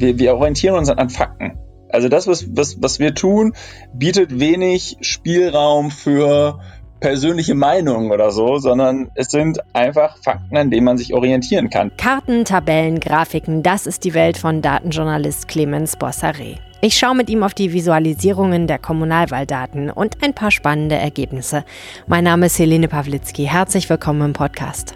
wir, 0.00 0.18
wir 0.18 0.34
orientieren 0.34 0.76
uns 0.76 0.88
an 0.88 1.10
Fakten. 1.10 1.58
Also 1.90 2.08
das, 2.08 2.26
was, 2.26 2.46
was, 2.56 2.80
was 2.80 2.98
wir 2.98 3.14
tun, 3.14 3.52
bietet 3.92 4.38
wenig 4.38 4.96
Spielraum 5.00 5.90
für 5.90 6.60
persönliche 7.00 7.54
Meinungen 7.54 8.12
oder 8.12 8.30
so, 8.30 8.58
sondern 8.58 9.10
es 9.14 9.28
sind 9.28 9.58
einfach 9.72 10.18
Fakten, 10.18 10.56
an 10.56 10.70
denen 10.70 10.84
man 10.84 10.98
sich 10.98 11.14
orientieren 11.14 11.70
kann. 11.70 11.90
Karten, 11.96 12.44
Tabellen, 12.44 13.00
Grafiken, 13.00 13.62
das 13.62 13.86
ist 13.86 14.04
die 14.04 14.14
Welt 14.14 14.36
von 14.36 14.62
Datenjournalist 14.62 15.48
Clemens 15.48 15.98
Bossaré. 15.98 16.58
Ich 16.82 16.96
schaue 16.96 17.14
mit 17.14 17.28
ihm 17.28 17.42
auf 17.42 17.54
die 17.54 17.72
Visualisierungen 17.72 18.66
der 18.66 18.78
Kommunalwahldaten 18.78 19.90
und 19.90 20.22
ein 20.22 20.34
paar 20.34 20.50
spannende 20.50 20.94
Ergebnisse. 20.94 21.64
Mein 22.06 22.24
Name 22.24 22.46
ist 22.46 22.58
Helene 22.58 22.88
Pawlitzki. 22.88 23.44
Herzlich 23.44 23.88
willkommen 23.90 24.22
im 24.22 24.32
Podcast. 24.32 24.94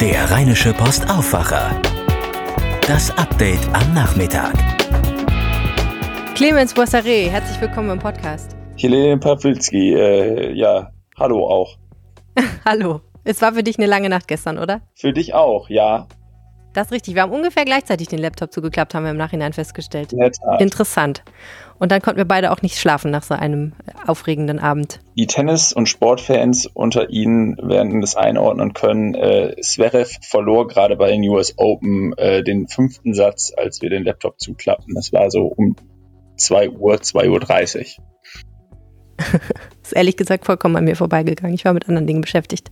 Der 0.00 0.30
Rheinische 0.30 0.72
Post 0.72 1.10
Aufwacher. 1.10 1.80
Das 2.88 3.10
Update 3.18 3.60
am 3.74 3.92
Nachmittag. 3.92 4.54
Clemens 6.34 6.74
Bossaré, 6.74 7.28
herzlich 7.28 7.60
willkommen 7.60 7.90
im 7.90 7.98
Podcast. 7.98 8.56
Helene 8.78 9.18
Pawlitzki, 9.18 9.92
äh, 9.92 10.54
ja, 10.54 10.90
hallo 11.18 11.46
auch. 11.46 11.76
hallo. 12.64 13.02
Es 13.24 13.42
war 13.42 13.52
für 13.52 13.62
dich 13.62 13.76
eine 13.76 13.86
lange 13.86 14.08
Nacht 14.08 14.26
gestern, 14.26 14.56
oder? 14.56 14.80
Für 14.94 15.12
dich 15.12 15.34
auch, 15.34 15.68
ja. 15.68 16.08
Das 16.72 16.86
ist 16.86 16.92
richtig. 16.92 17.14
Wir 17.14 17.22
haben 17.22 17.32
ungefähr 17.32 17.66
gleichzeitig 17.66 18.08
den 18.08 18.20
Laptop 18.20 18.54
zugeklappt, 18.54 18.94
haben 18.94 19.04
wir 19.04 19.10
im 19.10 19.18
Nachhinein 19.18 19.52
festgestellt. 19.52 20.14
In 20.14 20.20
der 20.20 20.32
Tat. 20.32 20.62
Interessant. 20.62 21.22
Und 21.78 21.92
dann 21.92 22.02
konnten 22.02 22.18
wir 22.18 22.24
beide 22.24 22.50
auch 22.50 22.62
nicht 22.62 22.78
schlafen 22.78 23.10
nach 23.10 23.22
so 23.22 23.34
einem 23.34 23.72
aufregenden 24.06 24.58
Abend. 24.58 25.00
Die 25.16 25.26
Tennis- 25.26 25.72
und 25.72 25.88
Sportfans 25.88 26.66
unter 26.66 27.10
Ihnen 27.10 27.56
werden 27.58 28.00
das 28.00 28.16
einordnen 28.16 28.74
können. 28.74 29.14
Äh, 29.14 29.54
Zverev 29.60 30.18
verlor 30.22 30.66
gerade 30.66 30.96
bei 30.96 31.10
den 31.10 31.22
US 31.28 31.54
Open 31.56 32.16
äh, 32.18 32.42
den 32.42 32.68
fünften 32.68 33.14
Satz, 33.14 33.52
als 33.56 33.80
wir 33.80 33.90
den 33.90 34.04
Laptop 34.04 34.40
zuklappten. 34.40 34.94
Das 34.94 35.12
war 35.12 35.30
so 35.30 35.44
um 35.44 35.76
2 36.36 36.70
Uhr, 36.70 36.94
2.30 36.96 37.98
Uhr. 37.98 38.04
ist 39.88 39.96
ehrlich 39.96 40.16
gesagt 40.16 40.46
vollkommen 40.46 40.76
an 40.76 40.84
mir 40.84 40.96
vorbeigegangen. 40.96 41.54
Ich 41.54 41.64
war 41.64 41.72
mit 41.72 41.88
anderen 41.88 42.06
Dingen 42.06 42.20
beschäftigt. 42.20 42.70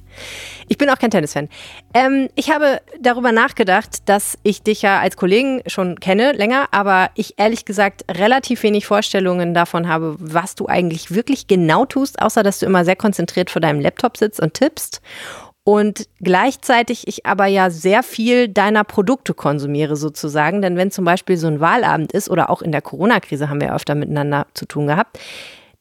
Ich 0.69 0.79
bin 0.79 0.89
auch 0.91 0.99
kein 0.99 1.11
Tennisfan. 1.11 1.49
Ähm, 1.95 2.29
ich 2.35 2.51
habe 2.51 2.81
darüber 3.01 3.33
nachgedacht, 3.33 4.09
dass 4.09 4.39
ich 4.43 4.63
dich 4.63 4.83
ja 4.83 5.01
als 5.01 5.17
Kollegen 5.17 5.63
schon 5.67 5.99
kenne, 6.01 6.33
länger, 6.33 6.69
aber 6.71 7.11
ich 7.15 7.35
ehrlich 7.39 7.65
gesagt 7.65 8.05
relativ 8.11 8.63
wenig 8.63 8.87
Vorstellungen 8.87 9.55
davon 9.55 9.89
habe, 9.89 10.17
was 10.19 10.55
du 10.55 10.67
eigentlich 10.67 11.15
wirklich 11.15 11.47
genau 11.47 11.87
tust, 11.87 12.21
außer 12.21 12.43
dass 12.43 12.59
du 12.59 12.67
immer 12.67 12.85
sehr 12.85 12.97
konzentriert 12.97 13.51
vor 13.51 13.61
deinem 13.61 13.81
Laptop 13.81 14.17
sitzt 14.17 14.41
und 14.41 14.55
tippst. 14.55 15.01
Und 15.69 16.07
gleichzeitig 16.21 17.09
ich 17.09 17.27
aber 17.27 17.47
ja 17.47 17.71
sehr 17.71 18.05
viel 18.05 18.47
deiner 18.47 18.85
Produkte 18.85 19.35
konsumiere 19.35 19.97
sozusagen. 19.97 20.63
Denn 20.63 20.77
wenn 20.77 20.93
zum 20.93 21.05
Beispiel 21.05 21.37
so 21.37 21.49
ein 21.49 21.59
Wahlabend 21.59 22.13
ist 22.13 22.31
oder 22.31 22.51
auch 22.51 22.63
in 22.63 22.71
der 22.71 22.83
Corona-Krise 22.83 23.51
haben 23.51 23.61
wir 23.61 23.75
öfter 23.75 23.97
miteinander 23.97 24.47
zu 24.55 24.67
tun 24.67 24.87
gehabt, 24.87 25.19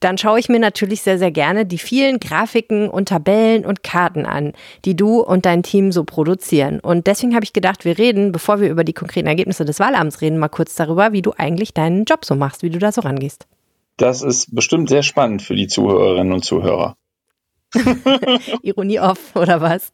dann 0.00 0.18
schaue 0.18 0.38
ich 0.38 0.48
mir 0.48 0.58
natürlich 0.58 1.02
sehr, 1.02 1.18
sehr 1.18 1.30
gerne 1.30 1.66
die 1.66 1.78
vielen 1.78 2.20
Grafiken 2.20 2.88
und 2.88 3.08
Tabellen 3.08 3.64
und 3.64 3.82
Karten 3.82 4.26
an, 4.26 4.52
die 4.84 4.96
du 4.96 5.20
und 5.20 5.46
dein 5.46 5.62
Team 5.62 5.92
so 5.92 6.04
produzieren. 6.04 6.80
Und 6.80 7.06
deswegen 7.06 7.34
habe 7.34 7.44
ich 7.44 7.52
gedacht, 7.52 7.84
wir 7.84 7.98
reden, 7.98 8.32
bevor 8.32 8.60
wir 8.60 8.70
über 8.70 8.84
die 8.84 8.92
konkreten 8.92 9.28
Ergebnisse 9.28 9.64
des 9.64 9.80
Wahlabends 9.80 10.20
reden, 10.20 10.38
mal 10.38 10.48
kurz 10.48 10.74
darüber, 10.74 11.12
wie 11.12 11.22
du 11.22 11.32
eigentlich 11.36 11.74
deinen 11.74 12.04
Job 12.04 12.24
so 12.24 12.34
machst, 12.34 12.62
wie 12.62 12.70
du 12.70 12.78
da 12.78 12.92
so 12.92 13.00
rangehst. 13.00 13.46
Das 13.96 14.22
ist 14.22 14.54
bestimmt 14.54 14.88
sehr 14.88 15.02
spannend 15.02 15.42
für 15.42 15.54
die 15.54 15.68
Zuhörerinnen 15.68 16.32
und 16.32 16.44
Zuhörer. 16.44 16.96
Ironie 18.62 19.00
off 19.00 19.34
oder 19.34 19.60
was? 19.60 19.92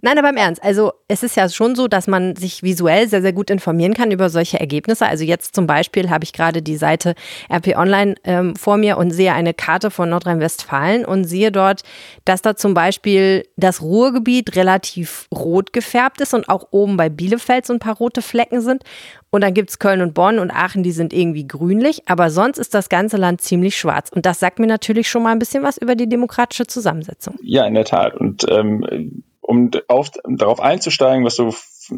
Nein, 0.00 0.18
aber 0.18 0.30
im 0.30 0.36
Ernst. 0.36 0.62
Also 0.62 0.92
es 1.08 1.22
ist 1.22 1.36
ja 1.36 1.48
schon 1.48 1.74
so, 1.74 1.88
dass 1.88 2.06
man 2.06 2.36
sich 2.36 2.62
visuell 2.62 3.08
sehr, 3.08 3.20
sehr 3.20 3.32
gut 3.32 3.50
informieren 3.50 3.94
kann 3.94 4.10
über 4.10 4.30
solche 4.30 4.58
Ergebnisse. 4.58 5.06
Also 5.06 5.24
jetzt 5.24 5.54
zum 5.54 5.66
Beispiel 5.66 6.08
habe 6.08 6.24
ich 6.24 6.32
gerade 6.32 6.62
die 6.62 6.76
Seite 6.76 7.14
RP 7.52 7.76
Online 7.76 8.14
ähm, 8.24 8.56
vor 8.56 8.76
mir 8.76 8.96
und 8.96 9.10
sehe 9.10 9.34
eine 9.34 9.52
Karte 9.52 9.90
von 9.90 10.08
Nordrhein-Westfalen 10.08 11.04
und 11.04 11.24
sehe 11.24 11.52
dort, 11.52 11.82
dass 12.24 12.42
da 12.42 12.56
zum 12.56 12.74
Beispiel 12.74 13.46
das 13.56 13.82
Ruhrgebiet 13.82 14.56
relativ 14.56 15.26
rot 15.34 15.72
gefärbt 15.72 16.20
ist 16.20 16.32
und 16.32 16.48
auch 16.48 16.68
oben 16.70 16.96
bei 16.96 17.08
Bielefeld 17.08 17.66
so 17.66 17.72
ein 17.72 17.78
paar 17.80 17.96
rote 17.96 18.22
Flecken 18.22 18.60
sind. 18.60 18.84
Und 19.30 19.42
dann 19.42 19.54
gibt 19.54 19.70
es 19.70 19.78
Köln 19.78 20.02
und 20.02 20.12
Bonn 20.12 20.40
und 20.40 20.50
Aachen, 20.50 20.82
die 20.82 20.90
sind 20.90 21.12
irgendwie 21.12 21.46
grünlich, 21.46 22.02
aber 22.06 22.30
sonst 22.30 22.58
ist 22.58 22.74
das 22.74 22.88
ganze 22.88 23.16
Land 23.16 23.40
ziemlich 23.40 23.78
schwarz. 23.78 24.10
Und 24.10 24.26
das 24.26 24.40
sagt 24.40 24.58
mir 24.58 24.66
natürlich 24.66 25.08
schon 25.08 25.22
mal 25.22 25.30
ein 25.30 25.38
bisschen 25.38 25.62
was 25.62 25.78
über 25.78 25.94
die 25.94 26.08
demokratische 26.08 26.66
Zusammensetzung. 26.66 27.36
Ja, 27.42 27.64
in 27.64 27.74
der 27.74 27.84
Tat. 27.84 28.14
Und 28.14 28.44
ähm, 28.50 29.22
um 29.40 29.70
auf, 29.88 30.10
darauf 30.28 30.60
einzusteigen, 30.60 31.24
was 31.24 31.36
du 31.36 31.52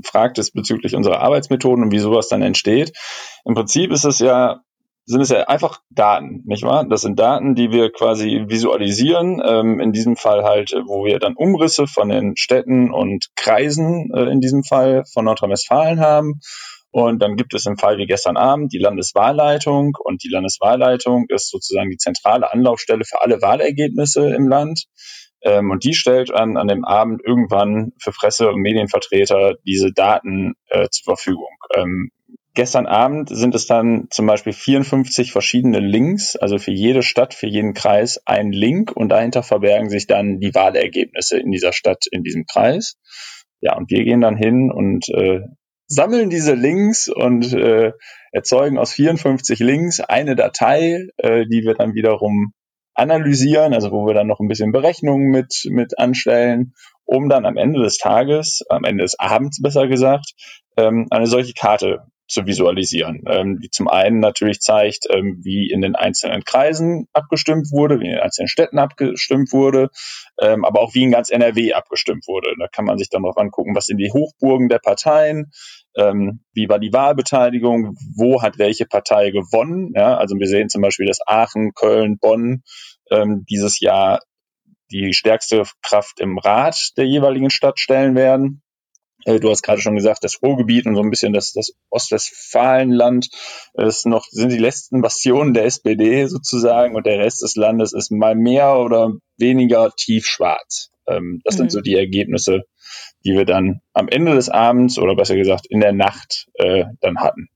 fragtest 0.04 0.54
bezüglich 0.54 0.94
unserer 0.94 1.20
Arbeitsmethoden 1.20 1.84
und 1.84 1.90
wie 1.90 1.98
sowas 1.98 2.28
dann 2.28 2.42
entsteht. 2.42 2.92
Im 3.44 3.54
Prinzip 3.54 3.90
ist 3.92 4.04
es 4.04 4.18
ja 4.18 4.60
sind 5.04 5.20
es 5.20 5.30
ja 5.30 5.48
einfach 5.48 5.80
Daten, 5.90 6.42
nicht 6.44 6.62
wahr? 6.62 6.86
Das 6.88 7.00
sind 7.00 7.18
Daten, 7.18 7.56
die 7.56 7.72
wir 7.72 7.90
quasi 7.90 8.44
visualisieren. 8.46 9.42
Ähm, 9.44 9.80
in 9.80 9.90
diesem 9.90 10.14
Fall 10.14 10.44
halt, 10.44 10.72
wo 10.86 11.04
wir 11.04 11.18
dann 11.18 11.34
Umrisse 11.34 11.88
von 11.88 12.08
den 12.08 12.36
Städten 12.36 12.92
und 12.92 13.30
Kreisen 13.34 14.12
äh, 14.14 14.30
in 14.30 14.40
diesem 14.40 14.62
Fall 14.62 15.02
von 15.12 15.24
Nordrhein-Westfalen 15.24 15.98
haben 15.98 16.40
und 16.92 17.22
dann 17.22 17.36
gibt 17.36 17.54
es 17.54 17.64
im 17.64 17.78
Fall 17.78 17.96
wie 17.96 18.06
gestern 18.06 18.36
Abend 18.36 18.72
die 18.72 18.78
Landeswahlleitung 18.78 19.96
und 19.98 20.22
die 20.22 20.28
Landeswahlleitung 20.28 21.24
ist 21.28 21.48
sozusagen 21.48 21.88
die 21.88 21.96
zentrale 21.96 22.52
Anlaufstelle 22.52 23.04
für 23.04 23.22
alle 23.22 23.40
Wahlergebnisse 23.40 24.34
im 24.34 24.46
Land. 24.46 24.84
Ähm, 25.40 25.70
und 25.70 25.84
die 25.84 25.94
stellt 25.94 26.30
an, 26.32 26.58
an 26.58 26.68
dem 26.68 26.84
Abend 26.84 27.22
irgendwann 27.24 27.92
für 27.98 28.12
Presse- 28.12 28.50
und 28.50 28.60
Medienvertreter 28.60 29.54
diese 29.66 29.90
Daten 29.90 30.52
äh, 30.68 30.86
zur 30.90 31.16
Verfügung. 31.16 31.48
Ähm, 31.74 32.10
gestern 32.52 32.86
Abend 32.86 33.30
sind 33.30 33.54
es 33.54 33.66
dann 33.66 34.08
zum 34.10 34.26
Beispiel 34.26 34.52
54 34.52 35.32
verschiedene 35.32 35.80
Links, 35.80 36.36
also 36.36 36.58
für 36.58 36.72
jede 36.72 37.02
Stadt, 37.02 37.32
für 37.32 37.48
jeden 37.48 37.72
Kreis 37.72 38.20
ein 38.26 38.52
Link 38.52 38.92
und 38.94 39.08
dahinter 39.08 39.42
verbergen 39.42 39.88
sich 39.88 40.06
dann 40.06 40.40
die 40.40 40.54
Wahlergebnisse 40.54 41.38
in 41.38 41.50
dieser 41.50 41.72
Stadt, 41.72 42.04
in 42.10 42.22
diesem 42.22 42.44
Kreis. 42.44 42.98
Ja, 43.62 43.76
und 43.78 43.90
wir 43.90 44.04
gehen 44.04 44.20
dann 44.20 44.36
hin 44.36 44.70
und 44.70 45.08
äh, 45.08 45.40
sammeln 45.92 46.30
diese 46.30 46.54
Links 46.54 47.08
und 47.08 47.52
äh, 47.52 47.92
erzeugen 48.32 48.78
aus 48.78 48.92
54 48.92 49.58
Links 49.60 50.00
eine 50.00 50.34
Datei, 50.34 51.08
äh, 51.18 51.44
die 51.46 51.62
wir 51.64 51.74
dann 51.74 51.94
wiederum 51.94 52.52
analysieren, 52.94 53.74
also 53.74 53.90
wo 53.90 54.06
wir 54.06 54.14
dann 54.14 54.26
noch 54.26 54.40
ein 54.40 54.48
bisschen 54.48 54.72
Berechnungen 54.72 55.30
mit, 55.30 55.64
mit 55.68 55.98
anstellen, 55.98 56.74
um 57.04 57.28
dann 57.28 57.46
am 57.46 57.56
Ende 57.56 57.82
des 57.82 57.98
Tages, 57.98 58.62
am 58.68 58.84
Ende 58.84 59.04
des 59.04 59.18
Abends 59.18 59.60
besser 59.60 59.86
gesagt, 59.86 60.32
ähm, 60.76 61.06
eine 61.10 61.26
solche 61.26 61.52
Karte 61.52 62.06
zu 62.32 62.46
visualisieren, 62.46 63.22
ähm, 63.28 63.60
die 63.60 63.70
zum 63.70 63.88
einen 63.88 64.18
natürlich 64.18 64.60
zeigt, 64.60 65.06
ähm, 65.10 65.40
wie 65.42 65.70
in 65.70 65.82
den 65.82 65.94
einzelnen 65.94 66.44
Kreisen 66.44 67.06
abgestimmt 67.12 67.70
wurde, 67.70 68.00
wie 68.00 68.06
in 68.06 68.12
den 68.12 68.20
einzelnen 68.20 68.48
Städten 68.48 68.78
abgestimmt 68.78 69.52
wurde, 69.52 69.90
ähm, 70.40 70.64
aber 70.64 70.80
auch 70.80 70.94
wie 70.94 71.02
in 71.02 71.10
ganz 71.10 71.30
NRW 71.30 71.74
abgestimmt 71.74 72.26
wurde. 72.26 72.54
Da 72.58 72.68
kann 72.68 72.86
man 72.86 72.98
sich 72.98 73.10
dann 73.10 73.22
noch 73.22 73.36
angucken, 73.36 73.76
was 73.76 73.86
sind 73.86 73.98
die 73.98 74.12
Hochburgen 74.12 74.68
der 74.68 74.78
Parteien, 74.78 75.52
ähm, 75.96 76.40
wie 76.54 76.68
war 76.68 76.78
die 76.78 76.92
Wahlbeteiligung, 76.92 77.96
wo 78.16 78.42
hat 78.42 78.58
welche 78.58 78.86
Partei 78.86 79.30
gewonnen. 79.30 79.92
Ja, 79.94 80.16
also 80.16 80.36
wir 80.38 80.46
sehen 80.46 80.70
zum 80.70 80.82
Beispiel, 80.82 81.06
dass 81.06 81.20
Aachen, 81.26 81.74
Köln, 81.74 82.18
Bonn 82.18 82.62
ähm, 83.10 83.44
dieses 83.48 83.80
Jahr 83.80 84.20
die 84.90 85.12
stärkste 85.12 85.64
Kraft 85.82 86.20
im 86.20 86.38
Rat 86.38 86.92
der 86.96 87.06
jeweiligen 87.06 87.50
Stadt 87.50 87.78
stellen 87.78 88.14
werden. 88.14 88.62
Äh, 89.24 89.40
du 89.40 89.50
hast 89.50 89.62
gerade 89.62 89.80
schon 89.80 89.96
gesagt, 89.96 90.24
das 90.24 90.42
Ruhrgebiet 90.42 90.86
und 90.86 90.94
so 90.94 91.02
ein 91.02 91.10
bisschen 91.10 91.32
das, 91.32 91.52
das 91.52 91.72
Ostwestfalenland 91.90 93.28
ist 93.74 94.06
noch, 94.06 94.26
sind 94.30 94.52
die 94.52 94.58
letzten 94.58 95.00
Bastionen 95.00 95.54
der 95.54 95.64
SPD 95.64 96.26
sozusagen 96.26 96.96
und 96.96 97.06
der 97.06 97.18
Rest 97.18 97.42
des 97.42 97.56
Landes 97.56 97.92
ist 97.92 98.10
mal 98.10 98.34
mehr 98.34 98.76
oder 98.78 99.12
weniger 99.36 99.92
tiefschwarz. 99.96 100.90
Ähm, 101.06 101.40
das 101.44 101.54
mhm. 101.54 101.58
sind 101.58 101.72
so 101.72 101.80
die 101.80 101.96
Ergebnisse, 101.96 102.64
die 103.24 103.32
wir 103.32 103.44
dann 103.44 103.80
am 103.92 104.08
Ende 104.08 104.34
des 104.34 104.48
Abends 104.48 104.98
oder 104.98 105.14
besser 105.14 105.36
gesagt 105.36 105.66
in 105.68 105.80
der 105.80 105.92
Nacht 105.92 106.48
äh, 106.54 106.84
dann 107.00 107.18
hatten. 107.18 107.48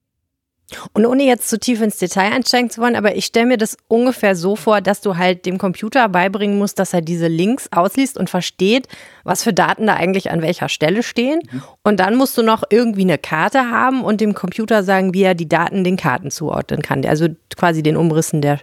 Und 0.92 1.06
ohne 1.06 1.22
jetzt 1.22 1.48
zu 1.48 1.60
tief 1.60 1.80
ins 1.80 1.98
Detail 1.98 2.32
einsteigen 2.32 2.70
zu 2.70 2.80
wollen, 2.80 2.96
aber 2.96 3.14
ich 3.14 3.26
stelle 3.26 3.46
mir 3.46 3.56
das 3.56 3.76
ungefähr 3.86 4.34
so 4.34 4.56
vor, 4.56 4.80
dass 4.80 5.00
du 5.00 5.16
halt 5.16 5.46
dem 5.46 5.58
Computer 5.58 6.08
beibringen 6.08 6.58
musst, 6.58 6.80
dass 6.80 6.92
er 6.92 7.02
diese 7.02 7.28
Links 7.28 7.68
ausliest 7.70 8.18
und 8.18 8.28
versteht, 8.28 8.88
was 9.22 9.44
für 9.44 9.52
Daten 9.52 9.86
da 9.86 9.94
eigentlich 9.94 10.30
an 10.32 10.42
welcher 10.42 10.68
Stelle 10.68 11.04
stehen. 11.04 11.40
Mhm. 11.50 11.62
Und 11.84 12.00
dann 12.00 12.16
musst 12.16 12.36
du 12.36 12.42
noch 12.42 12.64
irgendwie 12.68 13.02
eine 13.02 13.16
Karte 13.16 13.70
haben 13.70 14.02
und 14.02 14.20
dem 14.20 14.34
Computer 14.34 14.82
sagen, 14.82 15.14
wie 15.14 15.22
er 15.22 15.36
die 15.36 15.48
Daten 15.48 15.84
den 15.84 15.96
Karten 15.96 16.32
zuordnen 16.32 16.82
kann. 16.82 17.06
Also 17.06 17.28
quasi 17.56 17.84
den 17.84 17.96
Umrissen 17.96 18.42
der 18.42 18.58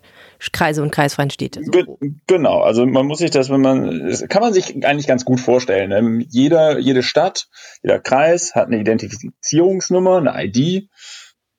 Kreise 0.51 0.83
und 0.83 0.91
kreisfreien 0.91 1.29
Städte. 1.29 1.63
So. 1.63 1.71
Ge 1.71 1.85
genau, 2.27 2.59
also 2.59 2.85
man 2.85 3.05
muss 3.05 3.19
sich 3.19 3.31
das, 3.31 3.49
wenn 3.49 3.61
man, 3.61 4.09
das 4.09 4.27
kann 4.27 4.41
man 4.41 4.51
sich 4.51 4.85
eigentlich 4.85 5.07
ganz 5.07 5.23
gut 5.23 5.39
vorstellen. 5.39 5.89
Ne? 5.89 6.25
Jeder, 6.29 6.79
jede 6.79 7.01
Stadt, 7.01 7.47
jeder 7.81 7.99
Kreis 7.99 8.55
hat 8.55 8.67
eine 8.67 8.79
Identifizierungsnummer, 8.79 10.17
eine 10.17 10.45
ID 10.45 10.89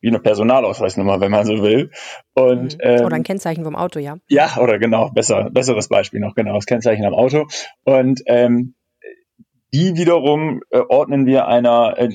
wie 0.05 0.09
eine 0.09 0.21
Personalausweisnummer, 0.21 1.19
wenn 1.21 1.31
man 1.31 1.47
so 1.47 1.63
will. 1.63 1.91
Und, 2.35 2.77
ähm, 2.81 3.07
oder 3.07 3.17
ein 3.17 3.23
Kennzeichen 3.23 3.65
vom 3.65 3.75
Auto, 3.75 3.99
ja. 3.99 4.19
Ja, 4.29 4.59
oder 4.61 4.79
genau, 4.79 5.11
besser, 5.11 5.49
besseres 5.51 5.89
Beispiel 5.89 6.21
noch, 6.21 6.35
genau, 6.35 6.55
das 6.55 6.67
Kennzeichen 6.67 7.07
am 7.07 7.15
Auto. 7.15 7.47
Und 7.85 8.21
ähm, 8.27 8.75
die 9.73 9.97
wiederum 9.97 10.61
äh, 10.71 10.81
ordnen 10.81 11.25
wir 11.25 11.49
einer, 11.49 11.95
äh, 11.97 12.11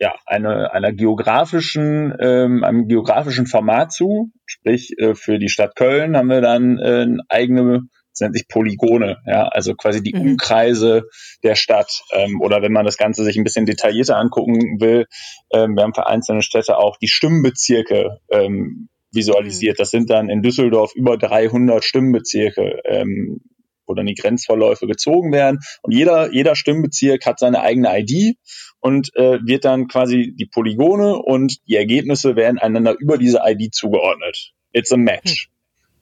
ja, 0.00 0.14
eine, 0.26 0.72
einer 0.72 0.92
geografischen, 0.92 2.12
ähm, 2.20 2.64
einem 2.64 2.88
geografischen 2.88 3.46
Format 3.46 3.92
zu. 3.92 4.32
Sprich, 4.44 4.98
äh, 4.98 5.14
für 5.14 5.38
die 5.38 5.48
Stadt 5.48 5.76
Köln 5.76 6.16
haben 6.16 6.28
wir 6.28 6.40
dann 6.40 6.78
äh, 6.78 7.02
eine 7.02 7.22
eigene 7.28 7.82
das 8.18 8.26
nennt 8.26 8.36
sich 8.36 8.48
Polygone, 8.48 9.18
ja, 9.26 9.46
also 9.48 9.74
quasi 9.74 10.02
die 10.02 10.14
mhm. 10.14 10.32
Umkreise 10.32 11.04
der 11.42 11.54
Stadt. 11.54 12.02
Ähm, 12.12 12.40
oder 12.40 12.62
wenn 12.62 12.72
man 12.72 12.84
das 12.84 12.96
Ganze 12.96 13.24
sich 13.24 13.36
ein 13.36 13.44
bisschen 13.44 13.66
detaillierter 13.66 14.16
angucken 14.16 14.80
will, 14.80 15.06
ähm, 15.52 15.76
wir 15.76 15.84
haben 15.84 15.94
für 15.94 16.06
einzelne 16.06 16.42
Städte 16.42 16.78
auch 16.78 16.96
die 16.96 17.08
Stimmbezirke 17.08 18.18
ähm, 18.30 18.88
visualisiert. 19.12 19.78
Mhm. 19.78 19.82
Das 19.82 19.90
sind 19.90 20.10
dann 20.10 20.28
in 20.28 20.42
Düsseldorf 20.42 20.92
über 20.94 21.16
300 21.16 21.84
Stimmbezirke. 21.84 22.80
Ähm, 22.84 23.40
wo 23.86 23.94
dann 23.94 24.04
die 24.04 24.16
Grenzverläufe 24.16 24.86
gezogen 24.86 25.32
werden. 25.32 25.60
Und 25.80 25.92
jeder, 25.92 26.30
jeder 26.30 26.54
Stimmbezirk 26.54 27.24
hat 27.24 27.38
seine 27.38 27.62
eigene 27.62 27.88
ID 27.98 28.36
und 28.80 29.16
äh, 29.16 29.38
wird 29.46 29.64
dann 29.64 29.88
quasi 29.88 30.34
die 30.38 30.44
Polygone 30.44 31.16
und 31.16 31.56
die 31.66 31.76
Ergebnisse 31.76 32.36
werden 32.36 32.58
einander 32.58 32.96
über 32.98 33.16
diese 33.16 33.40
ID 33.42 33.74
zugeordnet. 33.74 34.52
It's 34.72 34.92
a 34.92 34.98
match. 34.98 35.48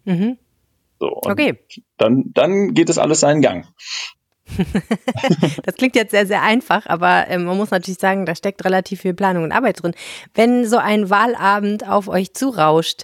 Hm. 0.05 0.19
Mhm. 0.19 0.39
So, 0.99 1.21
okay. 1.23 1.59
Dann, 1.99 2.25
dann 2.33 2.75
geht 2.75 2.89
es 2.89 2.99
alles 2.99 3.21
seinen 3.21 3.43
Gang. 3.43 3.67
das 5.65 5.75
klingt 5.75 5.97
jetzt 5.97 6.13
sehr, 6.13 6.27
sehr 6.27 6.43
einfach, 6.43 6.87
aber 6.87 7.27
ähm, 7.29 7.45
man 7.45 7.57
muss 7.57 7.71
natürlich 7.71 7.99
sagen, 7.99 8.27
da 8.27 8.35
steckt 8.35 8.65
relativ 8.65 9.01
viel 9.01 9.15
Planung 9.15 9.45
und 9.45 9.53
Arbeit 9.53 9.83
drin. 9.83 9.95
Wenn 10.35 10.67
so 10.67 10.79
ein 10.79 11.11
Wahlabend 11.11 11.89
auf 11.89 12.09
euch 12.09 12.33
zurauscht, 12.33 13.03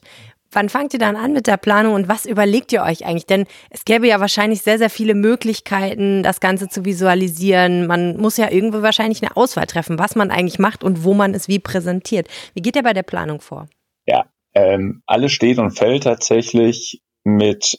wann 0.52 0.68
fangt 0.68 0.92
ihr 0.92 1.00
dann 1.00 1.16
an 1.16 1.32
mit 1.32 1.46
der 1.46 1.56
Planung 1.56 1.94
und 1.94 2.08
was 2.08 2.26
überlegt 2.26 2.72
ihr 2.72 2.82
euch 2.82 3.04
eigentlich? 3.04 3.26
Denn 3.26 3.46
es 3.70 3.84
gäbe 3.84 4.06
ja 4.06 4.20
wahrscheinlich 4.20 4.62
sehr, 4.62 4.78
sehr 4.78 4.90
viele 4.90 5.14
Möglichkeiten, 5.14 6.22
das 6.22 6.40
Ganze 6.40 6.68
zu 6.68 6.84
visualisieren. 6.84 7.86
Man 7.86 8.18
muss 8.18 8.36
ja 8.36 8.50
irgendwo 8.50 8.82
wahrscheinlich 8.82 9.22
eine 9.22 9.36
Auswahl 9.36 9.66
treffen, 9.66 9.98
was 9.98 10.14
man 10.14 10.30
eigentlich 10.30 10.58
macht 10.58 10.84
und 10.84 11.04
wo 11.04 11.14
man 11.14 11.34
es 11.34 11.48
wie 11.48 11.58
präsentiert. 11.58 12.28
Wie 12.54 12.62
geht 12.62 12.76
ihr 12.76 12.82
bei 12.82 12.92
der 12.92 13.02
Planung 13.02 13.40
vor? 13.40 13.66
Ja, 14.06 14.26
ähm, 14.54 15.02
alles 15.06 15.32
steht 15.32 15.58
und 15.58 15.72
fällt 15.72 16.04
tatsächlich 16.04 17.02
mit 17.24 17.78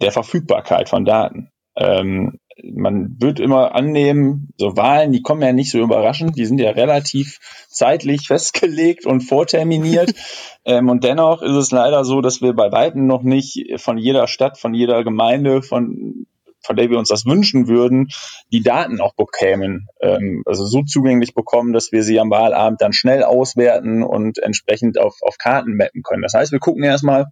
der 0.00 0.12
Verfügbarkeit 0.12 0.88
von 0.88 1.04
Daten. 1.04 1.50
Ähm, 1.76 2.38
man 2.62 3.16
wird 3.18 3.40
immer 3.40 3.74
annehmen, 3.74 4.50
so 4.58 4.76
Wahlen, 4.76 5.12
die 5.12 5.22
kommen 5.22 5.42
ja 5.42 5.52
nicht 5.52 5.70
so 5.70 5.78
überraschend, 5.78 6.36
die 6.36 6.44
sind 6.44 6.58
ja 6.58 6.70
relativ 6.70 7.38
zeitlich 7.68 8.26
festgelegt 8.26 9.06
und 9.06 9.22
vorterminiert. 9.22 10.14
ähm, 10.64 10.88
und 10.88 11.04
dennoch 11.04 11.42
ist 11.42 11.56
es 11.56 11.70
leider 11.70 12.04
so, 12.04 12.20
dass 12.20 12.42
wir 12.42 12.52
bei 12.52 12.70
Weitem 12.72 13.06
noch 13.06 13.22
nicht 13.22 13.80
von 13.80 13.96
jeder 13.96 14.26
Stadt, 14.26 14.58
von 14.58 14.74
jeder 14.74 15.02
Gemeinde, 15.04 15.62
von 15.62 16.26
von 16.64 16.76
der 16.76 16.90
wir 16.90 16.98
uns 16.98 17.08
das 17.08 17.26
wünschen 17.26 17.66
würden, 17.66 18.08
die 18.52 18.62
Daten 18.62 19.00
auch 19.00 19.14
bekämen, 19.14 19.88
ähm, 20.00 20.44
also 20.46 20.64
so 20.64 20.82
zugänglich 20.82 21.34
bekommen, 21.34 21.72
dass 21.72 21.90
wir 21.90 22.04
sie 22.04 22.20
am 22.20 22.30
Wahlabend 22.30 22.80
dann 22.80 22.92
schnell 22.92 23.24
auswerten 23.24 24.04
und 24.04 24.38
entsprechend 24.38 24.96
auf, 24.96 25.16
auf 25.22 25.38
Karten 25.38 25.76
mappen 25.76 26.02
können. 26.02 26.22
Das 26.22 26.34
heißt, 26.34 26.52
wir 26.52 26.60
gucken 26.60 26.84
erstmal, 26.84 27.26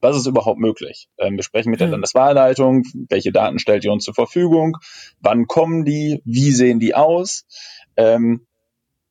was 0.00 0.16
ist 0.16 0.26
überhaupt 0.26 0.58
möglich? 0.58 1.08
Ähm, 1.18 1.36
wir 1.36 1.42
sprechen 1.42 1.70
mit 1.70 1.80
der 1.80 1.88
hm. 1.88 1.92
Landeswahlleitung, 1.92 2.84
welche 3.08 3.32
Daten 3.32 3.58
stellt 3.58 3.84
ihr 3.84 3.92
uns 3.92 4.04
zur 4.04 4.14
Verfügung, 4.14 4.76
wann 5.20 5.46
kommen 5.46 5.84
die, 5.84 6.22
wie 6.24 6.52
sehen 6.52 6.80
die 6.80 6.94
aus? 6.94 7.44
Ähm, 7.96 8.46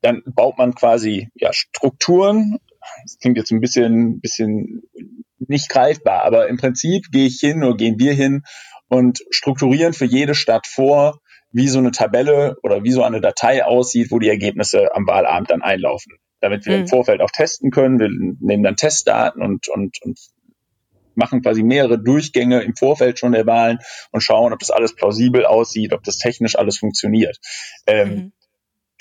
dann 0.01 0.23
baut 0.25 0.57
man 0.57 0.75
quasi 0.75 1.29
ja, 1.35 1.51
Strukturen. 1.53 2.57
Das 3.03 3.17
klingt 3.19 3.37
jetzt 3.37 3.51
ein 3.51 3.61
bisschen, 3.61 4.19
bisschen 4.19 4.83
nicht 5.39 5.69
greifbar, 5.69 6.23
aber 6.23 6.47
im 6.47 6.57
Prinzip 6.57 7.11
gehe 7.11 7.27
ich 7.27 7.39
hin 7.39 7.63
oder 7.63 7.75
gehen 7.75 7.99
wir 7.99 8.13
hin 8.13 8.43
und 8.87 9.23
strukturieren 9.29 9.93
für 9.93 10.05
jede 10.05 10.35
Stadt 10.35 10.67
vor, 10.67 11.19
wie 11.51 11.67
so 11.67 11.79
eine 11.79 11.91
Tabelle 11.91 12.57
oder 12.63 12.83
wie 12.83 12.91
so 12.91 13.03
eine 13.03 13.21
Datei 13.21 13.63
aussieht, 13.63 14.11
wo 14.11 14.19
die 14.19 14.29
Ergebnisse 14.29 14.95
am 14.95 15.07
Wahlabend 15.07 15.49
dann 15.49 15.61
einlaufen 15.61 16.13
damit 16.41 16.65
wir 16.65 16.73
mhm. 16.73 16.79
im 16.79 16.85
hm. 16.85 16.89
Vorfeld 16.89 17.21
auch 17.21 17.31
testen 17.31 17.71
können. 17.71 17.99
Wir 17.99 18.09
nehmen 18.39 18.63
dann 18.63 18.75
Testdaten 18.75 19.41
und, 19.41 19.67
und, 19.67 19.97
und 20.03 20.19
machen 21.19 21.43
quasi 21.43 21.61
mehrere 21.61 22.01
Durchgänge 22.01 22.61
im 22.61 22.75
Vorfeld 22.75 23.19
schon 23.19 23.33
der 23.33 23.45
Wahlen 23.45 23.77
und 24.11 24.21
schauen, 24.21 24.53
ob 24.53 24.59
das 24.59 24.71
alles 24.71 24.95
plausibel 24.95 25.45
aussieht, 25.45 25.93
ob 25.93 26.03
das 26.03 26.17
technisch 26.17 26.57
alles 26.57 26.79
funktioniert. 26.79 27.37
Ähm, 27.85 28.09
mhm. 28.09 28.31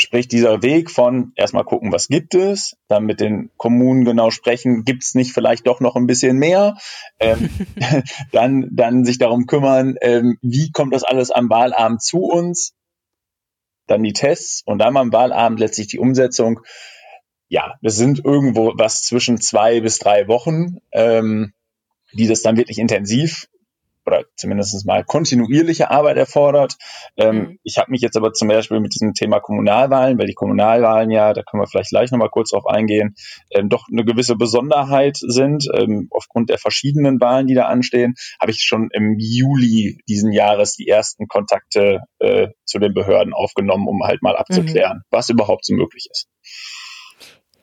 Sprich, 0.01 0.29
dieser 0.29 0.63
Weg 0.63 0.93
von 0.93 1.33
erstmal 1.35 1.65
gucken, 1.65 1.91
was 1.91 2.07
gibt 2.07 2.37
es, 2.37 2.77
dann 2.87 3.05
mit 3.05 3.19
den 3.19 3.51
Kommunen 3.57 4.05
genau 4.05 4.31
sprechen, 4.31 4.85
gibt 4.85 5.03
es 5.03 5.17
nicht 5.17 5.33
vielleicht 5.33 5.67
doch 5.67 5.81
noch 5.81 5.97
ein 5.97 6.07
bisschen 6.07 6.39
mehr, 6.39 6.77
ähm, 7.19 7.51
dann, 8.33 8.69
dann 8.71 9.05
sich 9.05 9.19
darum 9.19 9.47
kümmern, 9.47 9.97
ähm, 10.01 10.39
wie 10.41 10.71
kommt 10.71 10.95
das 10.95 11.03
alles 11.03 11.33
am 11.33 11.51
Wahlabend 11.51 12.01
zu 12.01 12.21
uns, 12.21 12.75
dann 13.89 14.05
die 14.05 14.13
Tests 14.13 14.63
und 14.65 14.79
dann 14.79 14.97
am 14.97 15.13
Wahlabend 15.13 15.59
letztlich 15.59 15.89
die 15.89 15.99
Umsetzung. 15.99 16.61
Ja, 17.49 17.75
das 17.83 17.97
sind 17.97 18.25
irgendwo 18.25 18.75
was 18.77 19.03
zwischen 19.03 19.41
zwei 19.41 19.81
bis 19.81 19.99
drei 19.99 20.29
Wochen. 20.29 20.77
Ähm, 20.93 21.55
die 22.13 22.27
das 22.27 22.43
dann 22.43 22.57
wirklich 22.57 22.79
intensiv 22.79 23.49
oder 24.09 24.25
zumindest 24.37 24.87
mal 24.87 25.05
kontinuierliche 25.05 25.91
Arbeit 25.91 26.17
erfordert. 26.17 26.77
Ähm, 27.17 27.37
mhm. 27.37 27.59
Ich 27.63 27.79
habe 27.79 27.91
mich 27.91 28.01
jetzt 28.01 28.17
aber 28.17 28.33
zum 28.33 28.49
Beispiel 28.49 28.81
mit 28.81 28.95
diesem 28.95 29.13
Thema 29.13 29.39
Kommunalwahlen, 29.39 30.19
weil 30.19 30.27
die 30.27 30.35
Kommunalwahlen 30.35 31.11
ja, 31.11 31.33
da 31.35 31.43
können 31.43 31.63
wir 31.63 31.67
vielleicht 31.67 31.91
gleich 31.91 32.11
nochmal 32.11 32.31
kurz 32.31 32.51
drauf 32.51 32.67
eingehen, 32.67 33.15
ähm, 33.51 33.69
doch 33.69 33.87
eine 33.93 34.05
gewisse 34.05 34.35
Besonderheit 34.35 35.19
sind. 35.19 35.69
Ähm, 35.75 36.09
aufgrund 36.11 36.49
der 36.51 36.59
verschiedenen 36.59 37.21
Wahlen, 37.21 37.47
die 37.47 37.55
da 37.55 37.67
anstehen, 37.67 38.15
habe 38.41 38.51
ich 38.51 38.63
schon 38.63 38.89
im 38.93 39.17
Juli 39.19 39.99
diesen 40.09 40.33
Jahres 40.33 40.75
die 40.75 40.89
ersten 40.89 41.29
Kontakte 41.29 42.01
äh, 42.19 42.49
zu 42.65 42.79
den 42.79 42.95
Behörden 42.95 43.35
aufgenommen, 43.35 43.87
um 43.87 44.03
halt 44.05 44.23
mal 44.23 44.37
abzuklären, 44.37 44.99
mhm. 44.99 45.03
was 45.11 45.29
überhaupt 45.29 45.67
so 45.67 45.75
möglich 45.75 46.09
ist. 46.11 46.29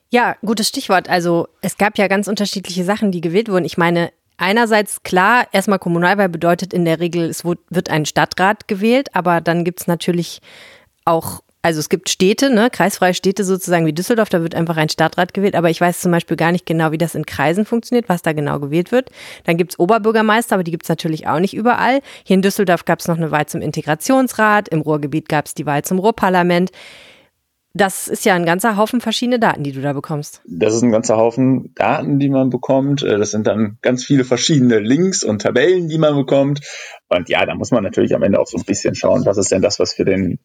Ja, 0.10 0.36
gutes 0.46 0.70
Stichwort. 0.70 1.10
Also 1.10 1.48
es 1.62 1.78
gab 1.78 1.98
ja 1.98 2.08
ganz 2.08 2.28
unterschiedliche 2.28 2.84
Sachen, 2.84 3.12
die 3.12 3.22
gewählt 3.22 3.50
wurden. 3.50 3.66
Ich 3.66 3.78
meine, 3.78 4.12
einerseits 4.38 5.04
klar, 5.04 5.48
erstmal 5.52 5.80
Kommunalwahl 5.80 6.30
bedeutet 6.30 6.74
in 6.74 6.86
der 6.86 7.00
Regel, 7.00 7.30
es 7.30 7.44
wird 7.46 7.90
ein 7.90 8.06
Stadtrat 8.06 8.68
gewählt, 8.68 9.10
aber 9.14 9.42
dann 9.42 9.64
gibt 9.64 9.82
es 9.82 9.88
natürlich 9.88 10.42
auch, 11.06 11.42
also 11.62 11.80
es 11.80 11.90
gibt 11.90 12.10
Städte, 12.10 12.50
ne, 12.50 12.70
kreisfreie 12.70 13.14
Städte 13.14 13.44
sozusagen 13.44 13.86
wie 13.86 13.94
Düsseldorf, 13.94 14.30
da 14.30 14.42
wird 14.42 14.56
einfach 14.56 14.78
ein 14.78 14.90
Stadtrat 14.90 15.34
gewählt, 15.34 15.56
aber 15.56 15.70
ich 15.70 15.82
weiß 15.82 16.00
zum 16.00 16.12
Beispiel 16.12 16.38
gar 16.38 16.52
nicht 16.52 16.66
genau, 16.66 16.92
wie 16.92 16.98
das 16.98 17.16
in 17.16 17.26
Kreisen 17.26 17.66
funktioniert, 17.66 18.10
was 18.10 18.22
da 18.22 18.34
genau 18.34 18.60
gewählt 18.60 18.92
wird. 18.92 19.10
Dann 19.46 19.58
gibt 19.58 19.74
es 19.74 19.80
Oberbürgermeister, 19.80 20.56
aber 20.56 20.64
die 20.64 20.72
gibt 20.72 20.84
es 20.84 20.90
natürlich 20.90 21.28
auch 21.28 21.40
nicht 21.40 21.56
überall. 21.56 22.02
Hier 22.24 22.36
in 22.36 22.42
Düsseldorf 22.42 22.86
gab 22.86 23.00
es 23.00 23.08
noch 23.08 23.18
eine 23.18 23.32
Wahl 23.32 23.48
zum 23.48 23.62
Integrationsrat, 23.62 24.70
im 24.70 24.82
Ruhrgebiet 24.82 25.30
gab 25.30 25.46
es 25.46 25.54
die 25.54 25.66
Wahl 25.66 25.84
zum 25.84 26.00
Ruhrparlament. 26.00 26.72
Das 27.78 28.08
ist 28.08 28.24
ja 28.24 28.36
ein 28.36 28.46
ganzer 28.46 28.78
Haufen 28.78 29.02
verschiedene 29.02 29.38
Daten, 29.38 29.64
die 29.64 29.74
du 29.74 29.82
da 29.82 29.92
bekommst. 29.92 30.42
Das 30.46 30.74
ist 30.74 30.82
ein 30.82 30.94
ganzer 30.94 31.18
Haufen 31.18 31.74
Daten, 31.76 32.20
die 32.20 32.30
man 32.30 32.50
bekommt. 32.50 33.04
Äh, 33.04 33.18
das 33.18 33.32
sind 33.32 33.48
dann 33.48 33.78
ganz 33.82 34.06
viele 34.06 34.24
verschiedene 34.24 34.80
Links 34.80 35.26
und 35.26 35.42
Tabellen, 35.42 35.90
die 35.90 35.98
man 35.98 36.16
bekommt. 36.16 36.62
Und 37.10 37.28
ja, 37.28 37.46
da 37.46 37.54
muss 37.54 37.72
man 37.72 37.84
natürlich 37.84 38.16
am 38.16 38.24
Ende 38.24 38.40
auch 38.40 38.48
so 38.48 38.58
ein 38.58 38.64
bisschen 38.64 38.96
schauen, 38.96 39.26
was 39.26 39.38
ist 39.38 39.52
denn 39.52 39.62
das, 39.62 39.78
was 39.78 39.92
für 39.92 40.06
den 40.06 40.40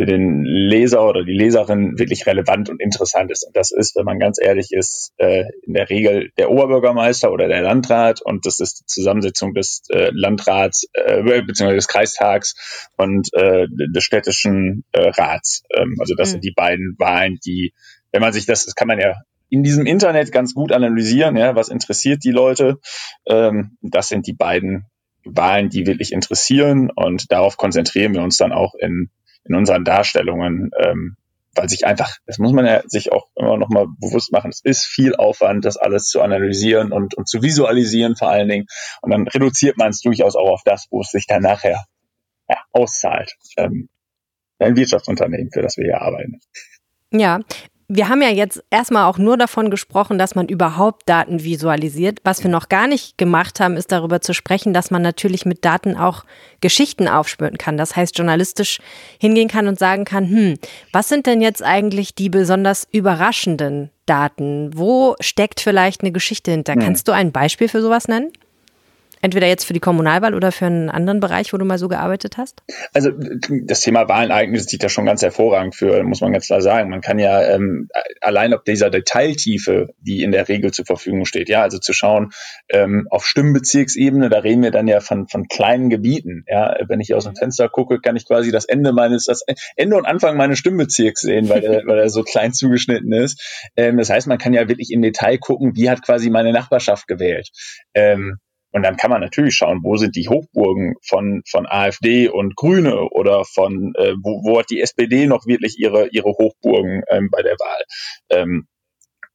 für 0.00 0.06
den 0.06 0.44
Leser 0.46 1.06
oder 1.06 1.24
die 1.24 1.34
Leserin 1.34 1.98
wirklich 1.98 2.26
relevant 2.26 2.70
und 2.70 2.80
interessant 2.80 3.30
ist. 3.30 3.46
Und 3.46 3.54
das 3.54 3.70
ist, 3.70 3.96
wenn 3.96 4.06
man 4.06 4.18
ganz 4.18 4.38
ehrlich 4.40 4.72
ist, 4.72 5.12
äh, 5.18 5.44
in 5.62 5.74
der 5.74 5.90
Regel 5.90 6.30
der 6.38 6.50
Oberbürgermeister 6.50 7.30
oder 7.30 7.48
der 7.48 7.60
Landrat 7.60 8.22
und 8.22 8.46
das 8.46 8.60
ist 8.60 8.80
die 8.80 8.86
Zusammensetzung 8.86 9.52
des 9.52 9.82
äh, 9.90 10.10
Landrats 10.14 10.86
äh, 10.94 11.42
bzw. 11.42 11.74
des 11.74 11.86
Kreistags 11.86 12.88
und 12.96 13.28
äh, 13.34 13.66
des 13.68 14.02
städtischen 14.02 14.84
äh, 14.92 15.10
Rats. 15.10 15.64
Ähm, 15.76 15.96
also 15.98 16.14
das 16.14 16.28
mhm. 16.28 16.32
sind 16.32 16.44
die 16.44 16.54
beiden 16.56 16.96
Wahlen, 16.98 17.38
die, 17.44 17.74
wenn 18.10 18.22
man 18.22 18.32
sich 18.32 18.46
das, 18.46 18.64
das 18.64 18.74
kann 18.74 18.88
man 18.88 19.00
ja 19.00 19.16
in 19.50 19.62
diesem 19.62 19.84
Internet 19.84 20.32
ganz 20.32 20.54
gut 20.54 20.72
analysieren, 20.72 21.36
ja, 21.36 21.54
was 21.56 21.68
interessiert 21.68 22.24
die 22.24 22.30
Leute. 22.30 22.78
Ähm, 23.26 23.76
das 23.82 24.08
sind 24.08 24.26
die 24.26 24.32
beiden 24.32 24.86
Wahlen, 25.26 25.68
die 25.68 25.86
wirklich 25.86 26.12
interessieren 26.12 26.90
und 26.90 27.30
darauf 27.30 27.58
konzentrieren 27.58 28.14
wir 28.14 28.22
uns 28.22 28.38
dann 28.38 28.52
auch 28.52 28.74
in 28.74 29.10
in 29.44 29.54
unseren 29.54 29.84
Darstellungen, 29.84 30.70
ähm, 30.78 31.16
weil 31.54 31.68
sich 31.68 31.86
einfach, 31.86 32.16
das 32.26 32.38
muss 32.38 32.52
man 32.52 32.66
ja 32.66 32.82
sich 32.86 33.12
auch 33.12 33.28
immer 33.34 33.56
noch 33.56 33.68
mal 33.68 33.86
bewusst 33.98 34.32
machen, 34.32 34.50
es 34.50 34.60
ist 34.62 34.86
viel 34.86 35.16
Aufwand, 35.16 35.64
das 35.64 35.76
alles 35.76 36.06
zu 36.06 36.22
analysieren 36.22 36.92
und, 36.92 37.14
und 37.14 37.28
zu 37.28 37.42
visualisieren 37.42 38.16
vor 38.16 38.30
allen 38.30 38.48
Dingen. 38.48 38.66
Und 39.02 39.10
dann 39.10 39.26
reduziert 39.26 39.76
man 39.76 39.88
es 39.88 40.00
durchaus 40.00 40.36
auch 40.36 40.50
auf 40.50 40.62
das, 40.64 40.86
wo 40.90 41.00
es 41.00 41.10
sich 41.10 41.26
dann 41.26 41.42
nachher 41.42 41.84
ja, 42.48 42.56
auszahlt. 42.72 43.34
Ähm, 43.56 43.88
ein 44.58 44.76
Wirtschaftsunternehmen, 44.76 45.50
für 45.50 45.62
das 45.62 45.76
wir 45.76 45.84
hier 45.84 46.02
arbeiten. 46.02 46.40
Ja, 47.12 47.40
wir 47.92 48.08
haben 48.08 48.22
ja 48.22 48.28
jetzt 48.28 48.62
erstmal 48.70 49.06
auch 49.06 49.18
nur 49.18 49.36
davon 49.36 49.68
gesprochen, 49.68 50.16
dass 50.16 50.36
man 50.36 50.46
überhaupt 50.46 51.08
Daten 51.08 51.42
visualisiert. 51.42 52.20
Was 52.22 52.44
wir 52.44 52.50
noch 52.50 52.68
gar 52.68 52.86
nicht 52.86 53.18
gemacht 53.18 53.58
haben, 53.58 53.76
ist 53.76 53.90
darüber 53.90 54.20
zu 54.20 54.32
sprechen, 54.32 54.72
dass 54.72 54.92
man 54.92 55.02
natürlich 55.02 55.44
mit 55.44 55.64
Daten 55.64 55.96
auch 55.96 56.24
Geschichten 56.60 57.08
aufspüren 57.08 57.58
kann. 57.58 57.76
Das 57.76 57.96
heißt, 57.96 58.16
journalistisch 58.16 58.78
hingehen 59.18 59.48
kann 59.48 59.66
und 59.66 59.76
sagen 59.76 60.04
kann, 60.04 60.28
hm, 60.28 60.54
was 60.92 61.08
sind 61.08 61.26
denn 61.26 61.42
jetzt 61.42 61.64
eigentlich 61.64 62.14
die 62.14 62.28
besonders 62.28 62.86
überraschenden 62.92 63.90
Daten? 64.06 64.70
Wo 64.72 65.16
steckt 65.18 65.60
vielleicht 65.60 66.02
eine 66.02 66.12
Geschichte 66.12 66.52
hinter? 66.52 66.74
Hm. 66.74 66.82
Kannst 66.82 67.08
du 67.08 67.12
ein 67.12 67.32
Beispiel 67.32 67.66
für 67.66 67.82
sowas 67.82 68.06
nennen? 68.06 68.30
Entweder 69.22 69.46
jetzt 69.46 69.64
für 69.64 69.74
die 69.74 69.80
Kommunalwahl 69.80 70.34
oder 70.34 70.50
für 70.50 70.66
einen 70.66 70.88
anderen 70.88 71.20
Bereich, 71.20 71.52
wo 71.52 71.58
du 71.58 71.64
mal 71.64 71.78
so 71.78 71.88
gearbeitet 71.88 72.38
hast? 72.38 72.62
Also 72.94 73.10
das 73.64 73.80
Thema 73.80 74.08
Wahlen 74.08 74.30
eignet 74.30 74.68
sich 74.68 74.78
da 74.78 74.88
schon 74.88 75.04
ganz 75.04 75.20
hervorragend 75.22 75.74
für, 75.74 76.02
muss 76.04 76.22
man 76.22 76.32
ganz 76.32 76.46
klar 76.46 76.62
sagen. 76.62 76.88
Man 76.88 77.02
kann 77.02 77.18
ja 77.18 77.42
ähm, 77.42 77.88
allein 78.22 78.54
ob 78.54 78.64
dieser 78.64 78.88
Detailtiefe, 78.88 79.90
die 80.00 80.22
in 80.22 80.32
der 80.32 80.48
Regel 80.48 80.72
zur 80.72 80.86
Verfügung 80.86 81.26
steht, 81.26 81.50
ja, 81.50 81.60
also 81.62 81.78
zu 81.78 81.92
schauen, 81.92 82.30
ähm, 82.70 83.06
auf 83.10 83.26
Stimmbezirksebene, 83.26 84.30
da 84.30 84.38
reden 84.38 84.62
wir 84.62 84.70
dann 84.70 84.88
ja 84.88 85.00
von, 85.00 85.28
von 85.28 85.48
kleinen 85.48 85.90
Gebieten. 85.90 86.44
Ja, 86.48 86.76
wenn 86.88 87.00
ich 87.00 87.12
aus 87.14 87.24
dem 87.24 87.36
Fenster 87.36 87.68
gucke, 87.68 88.00
kann 88.00 88.16
ich 88.16 88.26
quasi 88.26 88.50
das 88.50 88.64
Ende 88.64 88.92
meines, 88.92 89.24
das 89.24 89.42
Ende 89.76 89.96
und 89.96 90.06
Anfang 90.06 90.36
meines 90.38 90.58
Stimmbezirks 90.58 91.20
sehen, 91.20 91.48
weil 91.50 91.62
er, 91.62 91.82
weil 91.86 91.98
er 91.98 92.08
so 92.08 92.22
klein 92.22 92.52
zugeschnitten 92.54 93.12
ist. 93.12 93.70
Ähm, 93.76 93.98
das 93.98 94.08
heißt, 94.08 94.26
man 94.26 94.38
kann 94.38 94.54
ja 94.54 94.68
wirklich 94.68 94.90
im 94.92 95.02
Detail 95.02 95.36
gucken, 95.36 95.76
wie 95.76 95.90
hat 95.90 96.02
quasi 96.02 96.30
meine 96.30 96.52
Nachbarschaft 96.52 97.06
gewählt. 97.06 97.50
Ähm, 97.94 98.38
und 98.72 98.82
dann 98.82 98.96
kann 98.96 99.10
man 99.10 99.20
natürlich 99.20 99.54
schauen, 99.56 99.80
wo 99.82 99.96
sind 99.96 100.16
die 100.16 100.28
Hochburgen 100.28 100.94
von, 101.06 101.42
von 101.48 101.66
AfD 101.66 102.28
und 102.28 102.56
Grüne 102.56 103.08
oder 103.10 103.44
von, 103.44 103.92
äh, 103.96 104.14
wo, 104.22 104.42
wo 104.44 104.58
hat 104.58 104.70
die 104.70 104.80
SPD 104.80 105.26
noch 105.26 105.46
wirklich 105.46 105.78
ihre, 105.78 106.08
ihre 106.08 106.30
Hochburgen 106.30 107.02
ähm, 107.08 107.28
bei 107.30 107.42
der 107.42 107.54
Wahl. 107.54 107.82
Ähm, 108.30 108.68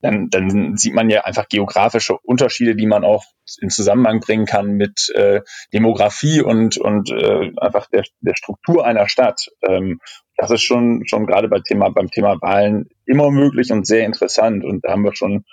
dann, 0.01 0.29
dann 0.29 0.77
sieht 0.77 0.93
man 0.93 1.09
ja 1.09 1.21
einfach 1.21 1.47
geografische 1.49 2.17
Unterschiede, 2.21 2.75
die 2.75 2.85
man 2.85 3.03
auch 3.03 3.23
in 3.59 3.69
Zusammenhang 3.69 4.19
bringen 4.19 4.45
kann 4.45 4.73
mit 4.73 5.09
äh, 5.15 5.41
Demografie 5.73 6.41
und, 6.41 6.77
und 6.77 7.09
äh, 7.11 7.51
einfach 7.57 7.87
der, 7.87 8.03
der 8.21 8.35
Struktur 8.35 8.85
einer 8.85 9.09
Stadt. 9.09 9.47
Ähm, 9.67 9.99
das 10.37 10.51
ist 10.51 10.63
schon, 10.63 11.03
schon 11.07 11.25
gerade 11.25 11.47
beim 11.47 11.63
Thema, 11.63 11.89
beim 11.89 12.09
Thema 12.09 12.37
Wahlen 12.41 12.87
immer 13.05 13.31
möglich 13.31 13.71
und 13.71 13.87
sehr 13.87 14.05
interessant. 14.05 14.63
Und 14.63 14.83
da 14.83 14.91
haben 14.91 15.03
wir 15.03 15.15
schon 15.15 15.45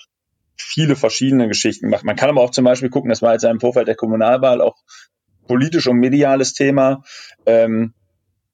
viele 0.56 0.96
verschiedene 0.96 1.46
Geschichten 1.48 1.86
gemacht. 1.86 2.04
Man 2.04 2.16
kann 2.16 2.30
aber 2.30 2.42
auch 2.42 2.50
zum 2.50 2.64
Beispiel 2.64 2.90
gucken, 2.90 3.10
das 3.10 3.22
war 3.22 3.32
jetzt 3.32 3.44
im 3.44 3.60
Vorfeld 3.60 3.86
der 3.88 3.94
Kommunalwahl 3.94 4.60
auch 4.60 4.76
politisch 5.46 5.86
und 5.86 5.98
mediales 5.98 6.52
Thema. 6.54 7.02
Ähm, 7.46 7.94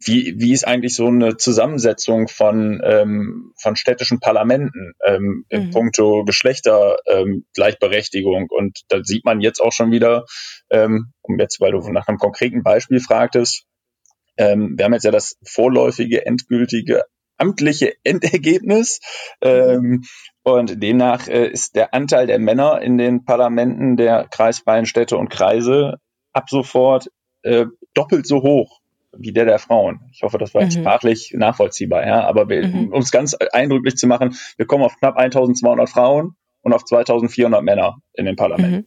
wie, 0.00 0.36
wie 0.38 0.52
ist 0.52 0.64
eigentlich 0.66 0.94
so 0.94 1.08
eine 1.08 1.36
Zusammensetzung 1.36 2.28
von, 2.28 2.80
ähm, 2.84 3.52
von 3.60 3.74
städtischen 3.74 4.20
Parlamenten 4.20 4.92
ähm, 5.04 5.44
in 5.48 5.66
mhm. 5.66 5.72
puncto 5.72 6.24
Geschlechtergleichberechtigung? 6.24 8.42
Ähm, 8.42 8.48
und 8.50 8.82
da 8.88 9.02
sieht 9.02 9.24
man 9.24 9.40
jetzt 9.40 9.58
auch 9.60 9.72
schon 9.72 9.90
wieder, 9.90 10.24
ähm, 10.70 11.12
um 11.22 11.40
jetzt, 11.40 11.60
weil 11.60 11.72
du 11.72 11.80
nach 11.90 12.06
einem 12.06 12.18
konkreten 12.18 12.62
Beispiel 12.62 13.00
fragtest, 13.00 13.64
ähm, 14.36 14.78
wir 14.78 14.84
haben 14.84 14.92
jetzt 14.92 15.04
ja 15.04 15.10
das 15.10 15.36
vorläufige, 15.44 16.24
endgültige 16.24 17.02
amtliche 17.38 17.94
Endergebnis. 18.04 19.00
Ähm, 19.40 20.04
und 20.54 20.82
demnach 20.82 21.28
äh, 21.28 21.48
ist 21.48 21.76
der 21.76 21.94
Anteil 21.94 22.26
der 22.26 22.38
Männer 22.38 22.80
in 22.80 22.98
den 22.98 23.24
Parlamenten 23.24 23.96
der 23.96 24.26
kreisfreien 24.28 24.86
Städte 24.86 25.16
und 25.16 25.28
Kreise 25.28 26.00
ab 26.32 26.50
sofort 26.50 27.10
äh, 27.42 27.66
doppelt 27.94 28.26
so 28.26 28.42
hoch 28.42 28.80
wie 29.16 29.32
der 29.32 29.44
der 29.44 29.58
Frauen. 29.58 30.00
Ich 30.12 30.22
hoffe, 30.22 30.38
das 30.38 30.54
war 30.54 30.62
jetzt 30.62 30.76
mhm. 30.76 30.82
sprachlich 30.82 31.32
nachvollziehbar. 31.34 32.06
Ja? 32.06 32.24
Aber 32.26 32.44
mhm. 32.46 32.92
um 32.92 33.00
es 33.00 33.10
ganz 33.10 33.34
eindrücklich 33.34 33.96
zu 33.96 34.06
machen, 34.06 34.36
wir 34.56 34.66
kommen 34.66 34.84
auf 34.84 34.96
knapp 34.98 35.16
1200 35.16 35.88
Frauen 35.88 36.36
und 36.62 36.72
auf 36.72 36.84
2400 36.84 37.62
Männer 37.62 37.96
in 38.12 38.26
den 38.26 38.36
Parlamenten. 38.36 38.76
Mhm. 38.76 38.86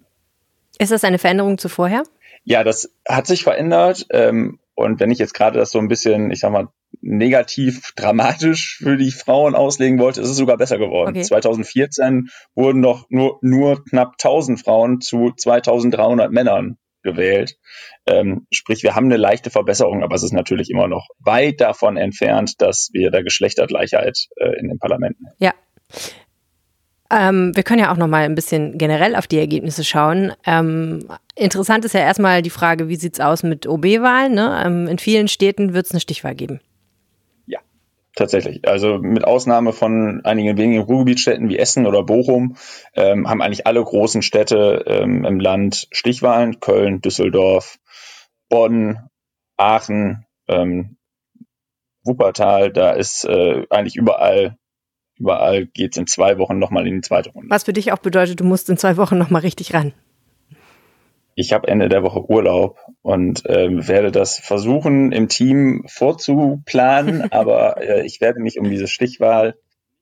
Ist 0.80 0.92
das 0.92 1.04
eine 1.04 1.18
Veränderung 1.18 1.58
zu 1.58 1.70
vorher? 1.70 2.04
Ja, 2.44 2.64
das 2.64 2.94
hat 3.08 3.28
sich 3.28 3.44
verändert. 3.44 4.08
Ähm, 4.12 4.60
und 4.76 5.00
wenn 5.00 5.12
ich 5.12 5.20
jetzt 5.20 5.34
gerade 5.34 5.60
das 5.60 5.72
so 5.72 5.80
ein 5.80 5.88
bisschen, 5.88 6.32
ich 6.32 6.40
sag 6.40 6.52
mal, 6.52 6.70
negativ 7.02 7.94
dramatisch 7.96 8.78
für 8.78 8.98
die 8.98 9.12
Frauen 9.12 9.56
auslegen 9.56 10.00
wollte, 10.00 10.22
ist 10.22 10.30
es 10.30 10.38
sogar 10.38 10.58
besser 10.58 10.78
geworden. 10.78 11.12
Okay. 11.12 11.24
2014 11.24 12.30
wurden 12.56 12.82
noch 12.82 13.06
nur, 13.10 13.40
nur 13.42 13.84
knapp 13.86 14.14
1000 14.14 14.60
Frauen 14.60 15.02
zu 15.02 15.32
2300 15.36 16.32
Männern 16.32 16.78
gewählt. 17.04 17.58
Ähm, 18.06 18.46
sprich, 18.52 18.84
wir 18.84 18.96
haben 18.96 19.06
eine 19.06 19.18
leichte 19.18 19.50
Verbesserung, 19.50 20.04
aber 20.04 20.16
es 20.16 20.24
ist 20.24 20.34
natürlich 20.34 20.70
immer 20.70 20.88
noch 20.88 21.08
weit 21.20 21.62
davon 21.62 21.98
entfernt, 21.98 22.62
dass 22.62 22.90
wir 22.94 23.12
da 23.12 23.22
Geschlechtergleichheit 23.22 24.28
äh, 24.36 24.60
in 24.60 24.68
den 24.68 24.78
Parlamenten 24.78 25.26
haben. 25.28 25.36
Ja. 25.40 25.54
Ähm, 27.12 27.52
wir 27.56 27.64
können 27.64 27.82
ja 27.82 27.92
auch 27.92 27.98
noch 27.98 28.08
mal 28.08 28.24
ein 28.24 28.36
bisschen 28.36 28.78
generell 28.78 29.16
auf 29.16 29.28
die 29.28 29.38
Ergebnisse 29.38 29.84
schauen. 29.84 30.32
Ähm, 30.46 31.08
interessant 31.36 31.84
ist 31.84 31.94
ja 31.94 32.00
erstmal 32.02 32.42
die 32.42 32.50
Frage, 32.50 32.88
wie 32.88 32.96
sieht 32.96 33.16
es 33.16 33.20
aus 33.20 33.44
mit 33.44 33.68
OB-Wahlen? 33.68 34.34
Ne? 34.34 34.64
Ähm, 34.66 34.88
in 34.88 34.98
vielen 34.98 35.28
Städten 35.28 35.74
wird 35.74 35.88
es 35.88 35.92
eine 35.92 36.00
Stichwahl 36.00 36.36
geben. 36.36 36.62
Tatsächlich. 38.16 38.68
Also 38.68 38.98
mit 38.98 39.24
Ausnahme 39.24 39.72
von 39.72 40.22
einigen 40.26 40.58
wenigen 40.58 40.82
Ruhrgebietstädten 40.82 41.48
wie 41.48 41.58
Essen 41.58 41.86
oder 41.86 42.04
Bochum 42.04 42.58
ähm, 42.94 43.30
haben 43.30 43.42
eigentlich 43.42 43.66
alle 43.68 43.82
großen 43.82 44.22
Städte 44.22 44.84
ähm, 44.86 45.24
im 45.24 45.40
Land 45.40 45.88
Stichwahlen. 45.92 46.60
Köln, 46.60 47.00
Düsseldorf, 47.00 47.80
Bonn, 48.50 49.08
Aachen, 49.56 50.26
ähm, 50.50 50.98
Wuppertal. 52.04 52.74
Da 52.74 52.92
ist 52.92 53.24
äh, 53.24 53.66
eigentlich 53.70 53.96
überall, 53.96 54.58
überall 55.18 55.66
geht's 55.68 55.96
in 55.96 56.08
zwei 56.08 56.38
Wochen 56.38 56.60
nochmal 56.60 56.86
in 56.88 56.96
die 56.96 57.02
zweite 57.02 57.30
Runde. 57.30 57.50
Was 57.50 57.64
für 57.64 57.74
dich 57.74 57.94
auch 57.94 58.00
bedeutet, 58.00 58.42
du 58.42 58.44
musst 58.44 58.70
in 58.70 58.78
zwei 58.78 58.98
Wochen 58.98 59.18
nochmal 59.18 59.42
richtig 59.42 59.74
ran 59.74 59.94
ich 61.36 61.54
habe 61.54 61.68
Ende 61.68 61.90
der 61.90 62.04
Woche 62.04 62.30
Urlaub 62.30 62.80
und 63.02 63.46
äh, 63.46 63.88
werde 63.88 64.12
das 64.12 64.38
versuchen 64.38 65.12
im 65.12 65.28
Team 65.28 65.84
vorzuplanen, 65.88 67.32
aber 67.32 67.82
äh, 67.82 68.06
ich 68.06 68.22
werde 68.22 68.40
mich 68.40 68.60
um 68.60 68.70
diese 68.70 68.88
Stichwahl 68.88 69.56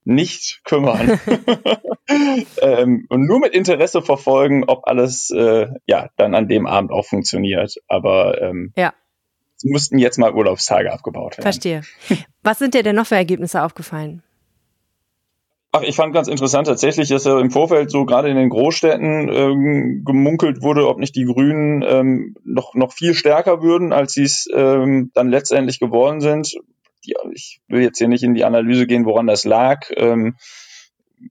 nicht 0.06 0.62
kümmern 0.64 1.20
ähm, 2.62 3.06
und 3.10 3.26
nur 3.26 3.40
mit 3.40 3.54
Interesse 3.54 4.02
verfolgen, 4.02 4.64
ob 4.66 4.88
alles 4.88 5.30
äh, 5.30 5.68
ja 5.86 6.10
dann 6.18 6.34
an 6.36 6.48
dem 6.48 6.66
Abend 6.66 6.92
auch 6.92 7.06
funktioniert. 7.06 7.76
Aber 7.88 8.42
ähm, 8.42 8.74
ja. 8.76 8.94
es 9.58 9.66
mussten 9.66 10.00
jetzt 10.00 10.18
mal 10.18 10.34
Urlaubstage 10.34 10.92
abgebaut 10.92 11.38
werden. 11.38 11.44
Verstehe. 11.44 11.82
Was 12.42 12.60
sind 12.60 12.74
dir 12.74 12.84
denn 12.84 12.96
noch 12.96 13.08
für 13.08 13.16
Ergebnisse 13.16 13.62
aufgefallen? 13.62 14.24
Ach, 15.72 15.84
ich 15.84 15.96
fand 15.96 16.16
ganz 16.16 16.28
interessant 16.28 16.66
tatsächlich, 16.66 17.10
dass 17.10 17.26
ja 17.26 17.40
im 17.40 17.52
Vorfeld 17.52 17.92
so 17.92 18.06
gerade 18.06 18.30
in 18.30 18.36
den 18.36 18.50
Großstädten 18.50 19.30
ähm, 19.30 20.04
gemunkelt 20.04 20.64
wurde, 20.64 20.88
ob 20.88 20.98
nicht 20.98 21.16
die 21.16 21.26
Grünen 21.26 21.84
ähm, 21.88 22.36
noch, 22.44 22.74
noch 22.74 22.92
viel 22.92 23.14
stärker 23.14 23.62
würden, 23.62 23.94
als 23.94 24.14
sie 24.14 24.24
es 24.24 24.48
ähm, 24.52 25.12
dann 25.14 25.30
letztendlich 25.30 25.80
geworden 25.80 26.22
sind. 26.22 26.56
Die, 27.06 27.14
ich 27.34 27.62
will 27.68 27.84
jetzt 27.84 28.00
hier 28.00 28.08
nicht 28.08 28.24
in 28.24 28.34
die 28.34 28.46
Analyse 28.46 28.88
gehen, 28.88 29.06
woran 29.06 29.28
das 29.28 29.46
lag. 29.46 29.92
Ähm, 29.96 30.38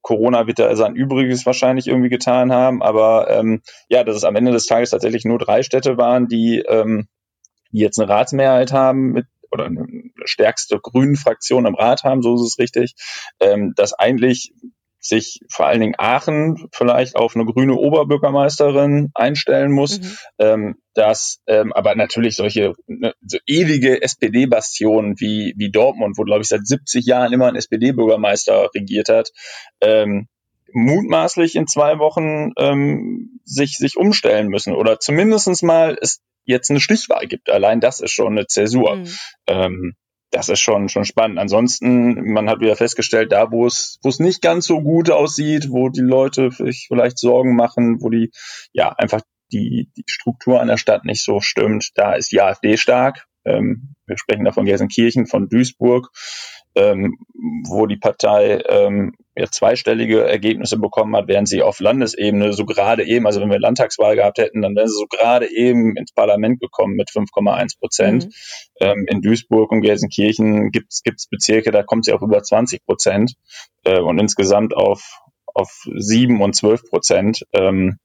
Corona 0.02 0.46
wird 0.46 0.60
da 0.60 0.76
sein 0.76 0.94
Übriges 0.94 1.44
wahrscheinlich 1.44 1.88
irgendwie 1.88 2.10
getan 2.10 2.52
haben, 2.52 2.80
aber 2.80 3.28
ähm, 3.30 3.62
ja, 3.88 4.04
dass 4.04 4.16
es 4.16 4.24
am 4.24 4.36
Ende 4.36 4.52
des 4.52 4.66
Tages 4.66 4.90
tatsächlich 4.90 5.24
nur 5.24 5.38
drei 5.38 5.64
Städte 5.64 5.96
waren, 5.96 6.28
die, 6.28 6.60
ähm, 6.60 7.08
die 7.72 7.78
jetzt 7.78 7.98
eine 7.98 8.08
Ratsmehrheit 8.08 8.72
haben 8.72 9.12
mit 9.12 9.26
oder 9.50 9.66
eine 9.66 9.86
stärkste 10.24 10.78
grünen 10.80 11.16
Fraktion 11.16 11.66
im 11.66 11.74
Rat 11.74 12.04
haben, 12.04 12.22
so 12.22 12.34
ist 12.34 12.42
es 12.42 12.58
richtig, 12.58 12.94
ähm, 13.40 13.72
dass 13.76 13.92
eigentlich 13.94 14.52
sich 15.00 15.40
vor 15.50 15.66
allen 15.66 15.80
Dingen 15.80 15.94
Aachen 15.96 16.68
vielleicht 16.72 17.16
auf 17.16 17.36
eine 17.36 17.44
grüne 17.44 17.74
Oberbürgermeisterin 17.74 19.10
einstellen 19.14 19.72
muss, 19.72 20.00
mhm. 20.00 20.16
ähm, 20.38 20.74
dass 20.94 21.40
ähm, 21.46 21.72
aber 21.72 21.94
natürlich 21.94 22.36
solche 22.36 22.74
ne, 22.86 23.14
so 23.24 23.38
ewige 23.46 24.02
SPD-Bastionen 24.02 25.14
wie 25.18 25.54
wie 25.56 25.70
Dortmund, 25.70 26.18
wo 26.18 26.24
glaube 26.24 26.42
ich 26.42 26.48
seit 26.48 26.66
70 26.66 27.06
Jahren 27.06 27.32
immer 27.32 27.46
ein 27.46 27.56
SPD-Bürgermeister 27.56 28.70
regiert 28.74 29.08
hat, 29.08 29.30
ähm, 29.80 30.28
mutmaßlich 30.72 31.54
in 31.54 31.66
zwei 31.66 31.98
Wochen 31.98 32.52
ähm, 32.58 33.40
sich 33.44 33.78
sich 33.78 33.96
umstellen 33.96 34.48
müssen 34.48 34.74
oder 34.74 34.98
zumindestens 34.98 35.62
mal 35.62 35.96
es 36.00 36.20
jetzt 36.48 36.70
eine 36.70 36.80
Stichwahl 36.80 37.26
gibt. 37.26 37.50
Allein 37.50 37.80
das 37.80 38.00
ist 38.00 38.12
schon 38.12 38.36
eine 38.36 38.46
Zäsur. 38.46 38.96
Mhm. 38.96 39.08
Ähm, 39.46 39.94
das 40.30 40.48
ist 40.48 40.60
schon, 40.60 40.88
schon 40.88 41.04
spannend. 41.04 41.38
Ansonsten, 41.38 42.32
man 42.32 42.50
hat 42.50 42.60
wieder 42.60 42.76
festgestellt, 42.76 43.32
da 43.32 43.50
wo 43.50 43.66
es, 43.66 43.98
wo 44.02 44.08
es 44.08 44.18
nicht 44.18 44.42
ganz 44.42 44.66
so 44.66 44.82
gut 44.82 45.10
aussieht, 45.10 45.70
wo 45.70 45.88
die 45.88 46.00
Leute 46.00 46.50
sich 46.50 46.86
vielleicht 46.88 47.18
Sorgen 47.18 47.56
machen, 47.56 48.02
wo 48.02 48.10
die, 48.10 48.30
ja, 48.72 48.90
einfach 48.90 49.22
die, 49.52 49.90
die 49.96 50.04
Struktur 50.06 50.60
an 50.60 50.68
der 50.68 50.76
Stadt 50.76 51.04
nicht 51.04 51.24
so 51.24 51.40
stimmt, 51.40 51.92
da 51.94 52.12
ist 52.12 52.30
die 52.32 52.42
AfD 52.42 52.76
stark. 52.76 53.27
Ähm, 53.44 53.94
wir 54.06 54.16
sprechen 54.18 54.44
da 54.44 54.52
von 54.52 54.64
Gelsenkirchen, 54.64 55.26
von 55.26 55.48
Duisburg 55.48 56.10
ähm, 56.78 57.18
wo 57.66 57.86
die 57.86 57.96
Partei 57.96 58.62
ähm, 58.68 59.14
ja, 59.36 59.46
zweistellige 59.50 60.24
Ergebnisse 60.24 60.78
bekommen 60.78 61.16
hat, 61.16 61.26
während 61.26 61.48
sie 61.48 61.62
auf 61.62 61.80
Landesebene 61.80 62.52
so 62.52 62.64
gerade 62.66 63.04
eben, 63.04 63.26
also 63.26 63.40
wenn 63.40 63.50
wir 63.50 63.58
Landtagswahl 63.58 64.16
gehabt 64.16 64.38
hätten, 64.38 64.62
dann 64.62 64.76
wären 64.76 64.88
sie 64.88 64.96
so 64.96 65.06
gerade 65.06 65.50
eben 65.50 65.96
ins 65.96 66.12
Parlament 66.12 66.60
gekommen 66.60 66.94
mit 66.94 67.10
5,1 67.10 67.78
Prozent. 67.78 68.26
Mhm. 68.26 68.30
Ähm, 68.80 69.06
in 69.08 69.22
Duisburg 69.22 69.72
und 69.72 69.80
Gelsenkirchen 69.80 70.70
gibt 70.70 70.92
es 70.92 71.26
Bezirke, 71.28 71.70
da 71.70 71.82
kommt 71.82 72.04
sie 72.04 72.12
auf 72.12 72.22
über 72.22 72.42
20 72.42 72.84
Prozent 72.84 73.34
äh, 73.84 73.98
und 73.98 74.18
insgesamt 74.18 74.74
auf, 74.74 75.20
auf 75.46 75.84
7 75.92 76.40
und 76.40 76.54
12 76.54 76.84
Prozent. 76.88 77.44
Ähm, 77.52 77.98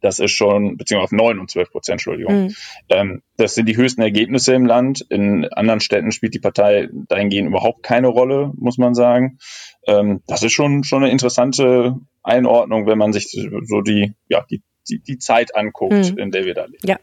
das 0.00 0.18
ist 0.18 0.32
schon, 0.32 0.76
beziehungsweise 0.76 1.16
auf 1.16 1.26
9 1.26 1.38
und 1.38 1.50
12 1.50 1.70
Prozent, 1.70 1.94
Entschuldigung. 1.94 2.44
Mhm. 2.44 2.54
Ähm, 2.88 3.22
das 3.36 3.54
sind 3.54 3.66
die 3.66 3.76
höchsten 3.76 4.02
Ergebnisse 4.02 4.54
im 4.54 4.66
Land. 4.66 5.04
In 5.08 5.46
anderen 5.52 5.80
Städten 5.80 6.12
spielt 6.12 6.34
die 6.34 6.40
Partei 6.40 6.88
dahingehend 6.92 7.48
überhaupt 7.48 7.82
keine 7.82 8.08
Rolle, 8.08 8.52
muss 8.56 8.78
man 8.78 8.94
sagen. 8.94 9.38
Ähm, 9.86 10.22
das 10.26 10.42
ist 10.42 10.52
schon, 10.52 10.84
schon 10.84 11.02
eine 11.02 11.12
interessante 11.12 11.96
Einordnung, 12.22 12.86
wenn 12.86 12.98
man 12.98 13.12
sich 13.12 13.28
so 13.30 13.80
die, 13.80 14.14
ja, 14.28 14.44
die 14.50 14.62
die, 14.88 15.00
die 15.00 15.18
Zeit 15.18 15.54
anguckt, 15.54 16.12
mhm. 16.12 16.18
in 16.18 16.30
der 16.30 16.44
wir 16.44 16.54
da 16.54 16.64
leben. 16.64 16.86
Ja. 16.86 16.96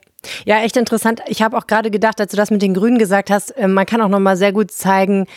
Ja, 0.46 0.64
echt 0.64 0.76
interessant. 0.76 1.22
Ich 1.28 1.44
habe 1.44 1.56
auch 1.56 1.68
gerade 1.68 1.92
gedacht, 1.92 2.20
als 2.20 2.32
du 2.32 2.38
das 2.38 2.50
mit 2.50 2.64
den 2.64 2.74
Grünen 2.74 2.98
gesagt 2.98 3.30
hast, 3.30 3.52
äh, 3.52 3.68
man 3.68 3.86
kann 3.86 4.02
auch 4.02 4.10
nochmal 4.10 4.38
sehr 4.38 4.54
gut 4.54 4.72
zeigen, 4.72 5.28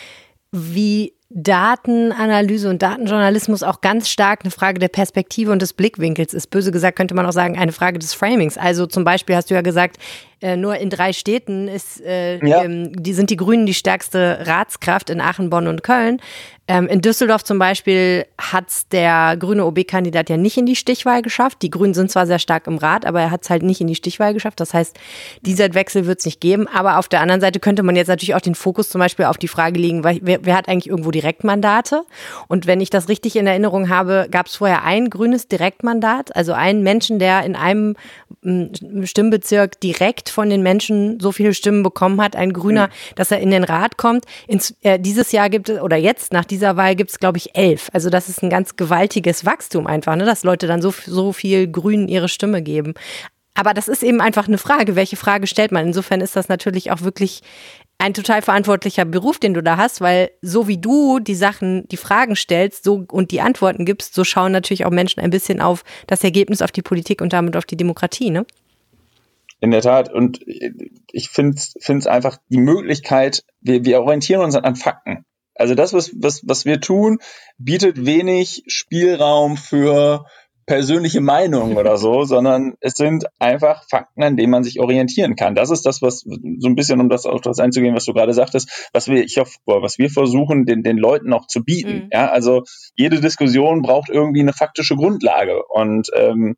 wie 0.51 1.13
Datenanalyse 1.31 2.69
und 2.69 2.81
Datenjournalismus 2.81 3.61
auch 3.61 3.81
ganz 3.81 4.09
stark 4.09 4.41
eine 4.41 4.51
Frage 4.51 4.79
der 4.79 4.87
Perspektive 4.87 5.51
und 5.51 5.61
des 5.61 5.73
Blickwinkels 5.73 6.33
ist. 6.33 6.49
Böse 6.49 6.71
gesagt 6.71 6.97
könnte 6.97 7.13
man 7.13 7.25
auch 7.25 7.31
sagen, 7.31 7.57
eine 7.57 7.71
Frage 7.71 7.99
des 7.99 8.15
Framings. 8.15 8.57
Also 8.57 8.87
zum 8.87 9.03
Beispiel 9.03 9.35
hast 9.35 9.51
du 9.51 9.53
ja 9.53 9.61
gesagt, 9.61 9.97
äh, 10.41 10.55
nur 10.55 10.77
in 10.77 10.89
drei 10.89 11.13
Städten 11.13 11.67
ist, 11.67 12.01
äh, 12.01 12.43
ja. 12.45 12.63
ähm, 12.63 12.91
die 12.93 13.13
sind 13.13 13.29
die 13.29 13.35
Grünen 13.35 13.65
die 13.65 13.73
stärkste 13.73 14.45
Ratskraft 14.45 15.09
in 15.09 15.19
Aachen, 15.19 15.49
Bonn 15.49 15.67
und 15.67 15.83
Köln. 15.83 16.21
Ähm, 16.69 16.85
in 16.87 17.01
Düsseldorf 17.01 17.43
zum 17.43 17.57
Beispiel 17.57 18.27
hat 18.39 18.67
der 18.91 19.35
grüne 19.37 19.65
OB-Kandidat 19.65 20.29
ja 20.29 20.37
nicht 20.37 20.55
in 20.55 20.67
die 20.67 20.75
Stichwahl 20.75 21.23
geschafft. 21.23 21.63
Die 21.63 21.71
Grünen 21.71 21.95
sind 21.95 22.11
zwar 22.11 22.27
sehr 22.27 22.37
stark 22.37 22.67
im 22.67 22.77
Rat, 22.77 23.07
aber 23.07 23.21
er 23.21 23.31
hat 23.31 23.41
es 23.41 23.49
halt 23.49 23.63
nicht 23.63 23.81
in 23.81 23.87
die 23.87 23.95
Stichwahl 23.95 24.35
geschafft. 24.35 24.59
Das 24.59 24.75
heißt, 24.75 24.95
dieser 25.41 25.73
Wechsel 25.73 26.05
wird 26.05 26.19
es 26.19 26.25
nicht 26.25 26.39
geben. 26.39 26.67
Aber 26.67 26.99
auf 26.99 27.07
der 27.07 27.21
anderen 27.21 27.41
Seite 27.41 27.59
könnte 27.59 27.81
man 27.81 27.95
jetzt 27.95 28.07
natürlich 28.07 28.35
auch 28.35 28.39
den 28.39 28.53
Fokus 28.53 28.89
zum 28.89 28.99
Beispiel 28.99 29.25
auf 29.25 29.39
die 29.39 29.47
Frage 29.47 29.79
legen, 29.79 30.03
wer, 30.03 30.45
wer 30.45 30.55
hat 30.55 30.67
eigentlich 30.67 30.89
irgendwo 30.89 31.09
Direktmandate? 31.09 32.03
Und 32.47 32.67
wenn 32.67 32.81
ich 32.81 32.91
das 32.91 33.09
richtig 33.09 33.35
in 33.35 33.47
Erinnerung 33.47 33.89
habe, 33.89 34.27
gab 34.29 34.45
es 34.45 34.55
vorher 34.55 34.83
ein 34.83 35.09
grünes 35.09 35.47
Direktmandat, 35.47 36.35
also 36.35 36.53
einen 36.53 36.83
Menschen, 36.83 37.17
der 37.17 37.45
in 37.45 37.55
einem 37.55 37.95
Stimmbezirk 39.05 39.79
direkt 39.81 40.28
von 40.31 40.49
den 40.49 40.63
Menschen 40.63 41.19
so 41.19 41.31
viele 41.31 41.53
Stimmen 41.53 41.83
bekommen 41.83 42.21
hat, 42.21 42.35
ein 42.35 42.53
Grüner, 42.53 42.87
mhm. 42.87 42.91
dass 43.15 43.31
er 43.31 43.39
in 43.39 43.51
den 43.51 43.63
Rat 43.63 43.97
kommt. 43.97 44.25
Ins, 44.47 44.75
äh, 44.81 44.99
dieses 44.99 45.31
Jahr 45.31 45.49
gibt 45.49 45.69
es, 45.69 45.81
oder 45.81 45.97
jetzt 45.97 46.33
nach 46.33 46.45
dieser 46.45 46.77
Wahl 46.77 46.95
gibt 46.95 47.11
es, 47.11 47.19
glaube 47.19 47.37
ich, 47.37 47.55
elf. 47.55 47.89
Also 47.93 48.09
das 48.09 48.29
ist 48.29 48.43
ein 48.43 48.49
ganz 48.49 48.75
gewaltiges 48.75 49.45
Wachstum 49.45 49.87
einfach, 49.87 50.15
ne? 50.15 50.25
dass 50.25 50.43
Leute 50.43 50.67
dann 50.67 50.81
so, 50.81 50.93
so 51.05 51.33
viel 51.33 51.69
Grünen 51.71 52.07
ihre 52.07 52.29
Stimme 52.29 52.61
geben. 52.61 52.93
Aber 53.55 53.73
das 53.73 53.89
ist 53.89 54.03
eben 54.03 54.21
einfach 54.21 54.47
eine 54.47 54.57
Frage. 54.57 54.95
Welche 54.95 55.17
Frage 55.17 55.45
stellt 55.45 55.73
man? 55.73 55.87
Insofern 55.87 56.21
ist 56.21 56.35
das 56.35 56.47
natürlich 56.47 56.91
auch 56.91 57.01
wirklich 57.01 57.41
ein 57.97 58.13
total 58.13 58.41
verantwortlicher 58.41 59.03
Beruf, 59.03 59.39
den 59.39 59.53
du 59.53 59.61
da 59.61 59.75
hast, 59.75 59.99
weil 59.99 60.31
so 60.41 60.69
wie 60.69 60.77
du 60.77 61.19
die 61.19 61.35
Sachen, 61.35 61.85
die 61.89 61.97
Fragen 61.97 62.37
stellst 62.37 62.85
so 62.85 63.05
und 63.11 63.31
die 63.31 63.41
Antworten 63.41 63.83
gibst, 63.83 64.15
so 64.15 64.23
schauen 64.23 64.53
natürlich 64.53 64.85
auch 64.85 64.91
Menschen 64.91 65.19
ein 65.19 65.29
bisschen 65.29 65.59
auf 65.59 65.83
das 66.07 66.23
Ergebnis, 66.23 66.61
auf 66.61 66.71
die 66.71 66.81
Politik 66.81 67.21
und 67.21 67.33
damit 67.33 67.57
auf 67.57 67.65
die 67.65 67.75
Demokratie, 67.75 68.29
ne? 68.29 68.45
In 69.61 69.71
der 69.71 69.81
Tat. 69.81 70.11
Und 70.11 70.39
ich 71.11 71.29
finde 71.29 71.57
es 71.57 72.07
einfach 72.07 72.37
die 72.49 72.59
Möglichkeit, 72.59 73.43
wir, 73.61 73.83
wir 73.83 74.01
orientieren 74.01 74.41
uns 74.41 74.55
an 74.55 74.75
Fakten. 74.75 75.25
Also 75.55 75.75
das, 75.75 75.91
was, 75.91 76.11
was, 76.15 76.47
was 76.47 76.63
wir 76.63 76.79
tun, 76.79 77.19
bietet 77.57 78.05
wenig 78.05 78.63
Spielraum 78.67 79.57
für 79.57 80.25
persönliche 80.69 81.19
Meinung 81.19 81.75
oder 81.75 81.97
so, 81.97 82.23
sondern 82.25 82.75
es 82.79 82.93
sind 82.93 83.25
einfach 83.39 83.83
Fakten, 83.89 84.23
an 84.23 84.37
denen 84.37 84.51
man 84.51 84.63
sich 84.63 84.79
orientieren 84.79 85.35
kann. 85.35 85.55
Das 85.55 85.71
ist 85.71 85.85
das, 85.85 86.01
was 86.01 86.19
so 86.19 86.67
ein 86.67 86.75
bisschen, 86.75 87.01
um 87.01 87.09
das 87.09 87.25
auf 87.25 87.41
das 87.41 87.59
einzugehen, 87.59 87.95
was 87.95 88.05
du 88.05 88.13
gerade 88.13 88.33
sagtest, 88.33 88.89
was 88.93 89.07
wir, 89.09 89.23
ich 89.23 89.37
hoffe, 89.37 89.57
was 89.65 89.97
wir 89.97 90.09
versuchen, 90.09 90.65
den, 90.65 90.83
den 90.83 90.97
Leuten 90.97 91.33
auch 91.33 91.47
zu 91.47 91.63
bieten. 91.63 92.03
Mhm. 92.03 92.09
Ja, 92.13 92.29
also 92.29 92.63
jede 92.95 93.19
Diskussion 93.19 93.81
braucht 93.81 94.09
irgendwie 94.09 94.41
eine 94.41 94.53
faktische 94.53 94.95
Grundlage 94.95 95.65
und 95.65 96.09
ähm, 96.15 96.55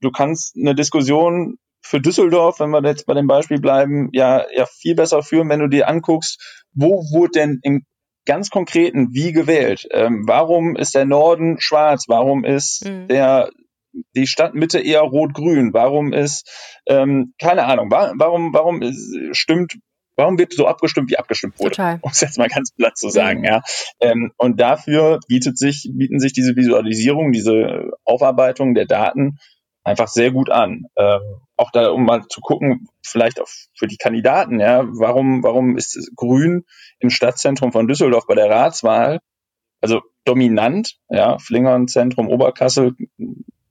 du 0.00 0.10
kannst 0.10 0.56
eine 0.56 0.74
Diskussion 0.74 1.58
für 1.82 2.00
Düsseldorf, 2.00 2.60
wenn 2.60 2.70
wir 2.70 2.82
jetzt 2.84 3.06
bei 3.06 3.14
dem 3.14 3.26
Beispiel 3.26 3.60
bleiben, 3.60 4.08
ja, 4.12 4.46
ja 4.54 4.66
viel 4.66 4.94
besser 4.94 5.22
führen, 5.22 5.48
wenn 5.48 5.60
du 5.60 5.68
dir 5.68 5.88
anguckst, 5.88 6.64
wo 6.72 7.02
wurde 7.12 7.40
denn 7.40 7.58
im 7.62 7.84
ganz 8.24 8.50
konkreten, 8.50 9.08
wie 9.12 9.32
gewählt? 9.32 9.88
Ähm, 9.90 10.24
warum 10.26 10.76
ist 10.76 10.94
der 10.94 11.04
Norden 11.04 11.56
schwarz? 11.58 12.04
Warum 12.08 12.44
ist 12.44 12.84
mhm. 12.84 13.08
der 13.08 13.50
die 14.14 14.26
Stadtmitte 14.26 14.78
eher 14.78 15.00
rot-grün? 15.00 15.74
Warum 15.74 16.12
ist 16.12 16.48
ähm, 16.86 17.34
keine 17.40 17.64
Ahnung? 17.64 17.90
warum 17.90 18.54
warum 18.54 18.80
ist, 18.80 19.16
stimmt 19.32 19.74
Warum 20.16 20.38
wird 20.38 20.52
so 20.52 20.66
abgestimmt, 20.66 21.10
wie 21.10 21.18
abgestimmt 21.18 21.58
wurde? 21.58 21.70
Total. 21.70 21.98
Um 22.02 22.10
es 22.10 22.20
jetzt 22.20 22.38
mal 22.38 22.48
ganz 22.48 22.72
platt 22.72 22.98
zu 22.98 23.08
sagen, 23.08 23.40
mhm. 23.40 23.46
ja. 23.46 23.62
Ähm, 24.00 24.32
und 24.36 24.60
dafür 24.60 25.20
bietet 25.26 25.58
sich, 25.58 25.90
bieten 25.92 26.20
sich 26.20 26.32
diese 26.32 26.54
Visualisierung, 26.54 27.32
diese 27.32 27.92
Aufarbeitung 28.04 28.74
der 28.74 28.86
Daten 28.86 29.38
einfach 29.84 30.08
sehr 30.08 30.30
gut 30.30 30.50
an. 30.50 30.86
Ähm, 30.96 31.20
auch 31.56 31.70
da, 31.70 31.90
um 31.90 32.04
mal 32.04 32.26
zu 32.28 32.40
gucken, 32.40 32.88
vielleicht 33.04 33.40
auch 33.40 33.48
für 33.74 33.86
die 33.86 33.96
Kandidaten, 33.96 34.60
ja, 34.60 34.84
warum, 34.84 35.42
warum 35.42 35.76
ist 35.76 36.12
Grün 36.16 36.64
im 36.98 37.10
Stadtzentrum 37.10 37.72
von 37.72 37.86
Düsseldorf 37.86 38.26
bei 38.26 38.34
der 38.34 38.50
Ratswahl, 38.50 39.20
also 39.80 40.02
dominant, 40.24 40.96
ja, 41.08 41.38
Flingern 41.38 41.88
Zentrum 41.88 42.28
Oberkassel 42.28 42.94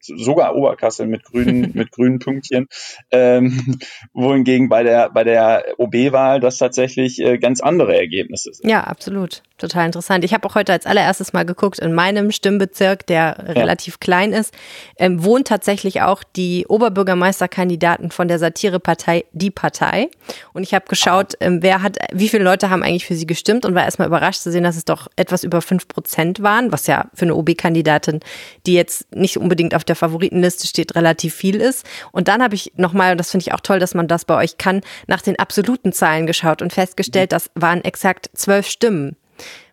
sogar 0.02 0.56
Oberkassel 0.56 1.08
mit 1.08 1.24
grünen, 1.24 1.72
mit 1.76 1.92
grünen 1.92 2.20
Pünktchen, 2.20 2.68
ähm, 3.12 3.80
wohingegen 4.14 4.70
bei 4.70 4.84
der, 4.84 5.10
bei 5.10 5.24
der 5.24 5.66
OB-Wahl 5.78 6.40
das 6.40 6.58
tatsächlich 6.58 7.20
äh, 7.20 7.38
ganz 7.38 7.62
andere 7.62 7.98
Ergebnisse 7.98 8.54
sind. 8.54 8.70
Ja, 8.70 8.84
absolut. 8.84 9.44
Total 9.62 9.86
interessant. 9.86 10.24
Ich 10.24 10.34
habe 10.34 10.48
auch 10.48 10.56
heute 10.56 10.74
als 10.74 10.88
allererstes 10.88 11.34
mal 11.34 11.46
geguckt, 11.46 11.78
in 11.78 11.94
meinem 11.94 12.32
Stimmbezirk, 12.32 13.06
der 13.06 13.38
ja. 13.38 13.54
relativ 13.54 14.00
klein 14.00 14.34
ist, 14.34 14.56
ähm, 14.98 15.24
wohnt 15.24 15.48
tatsächlich 15.48 16.02
auch 16.02 16.24
die 16.24 16.66
Oberbürgermeisterkandidaten 16.68 18.10
von 18.10 18.28
der 18.28 18.40
Satirepartei 18.40 19.26
Die 19.34 19.52
Partei. 19.52 20.10
Und 20.54 20.64
ich 20.64 20.74
habe 20.74 20.86
geschaut, 20.88 21.34
ähm, 21.42 21.62
wer 21.62 21.84
hat, 21.84 22.00
wie 22.12 22.28
viele 22.28 22.44
Leute 22.44 22.72
haben 22.72 22.82
eigentlich 22.82 23.06
für 23.06 23.14
sie 23.14 23.28
gestimmt 23.28 23.64
und 23.64 23.76
war 23.76 23.84
erstmal 23.84 24.08
überrascht 24.08 24.42
zu 24.42 24.52
sehen, 24.52 24.64
dass 24.64 24.78
es 24.78 24.86
doch 24.86 25.08
etwas 25.16 25.44
über 25.44 25.62
fünf 25.62 25.88
Prozent 25.88 26.42
waren, 26.42 26.72
was 26.72 26.88
ja 26.88 27.12
für 27.14 27.26
eine 27.26 27.36
OB-Kandidatin, 27.36 28.22
die 28.66 28.74
jetzt 28.74 29.14
nicht 29.14 29.38
unbedingt 29.38 29.76
auf 29.76 29.84
der 29.84 29.91
Favoritenliste 29.96 30.68
steht, 30.68 30.96
relativ 30.96 31.36
viel 31.36 31.62
ist. 31.62 31.86
Und 32.12 32.28
dann 32.28 32.42
habe 32.42 32.56
ich 32.56 32.74
nochmal, 32.76 33.14
und 33.14 33.18
das 33.18 33.32
finde 33.32 33.46
ich 33.48 33.54
auch 33.54 33.60
toll, 33.60 33.80
dass 33.80 33.94
man 33.94 34.08
das 34.08 34.26
bei 34.26 34.36
euch 34.36 34.58
kann, 34.58 34.82
nach 35.08 35.22
den 35.22 35.40
absoluten 35.40 35.94
Zahlen 35.94 36.28
geschaut 36.28 36.62
und 36.62 36.74
festgestellt, 36.74 37.32
mhm. 37.32 37.36
das 37.36 37.52
waren 37.56 37.84
exakt 37.84 38.30
zwölf 38.34 38.68
Stimmen 38.68 39.16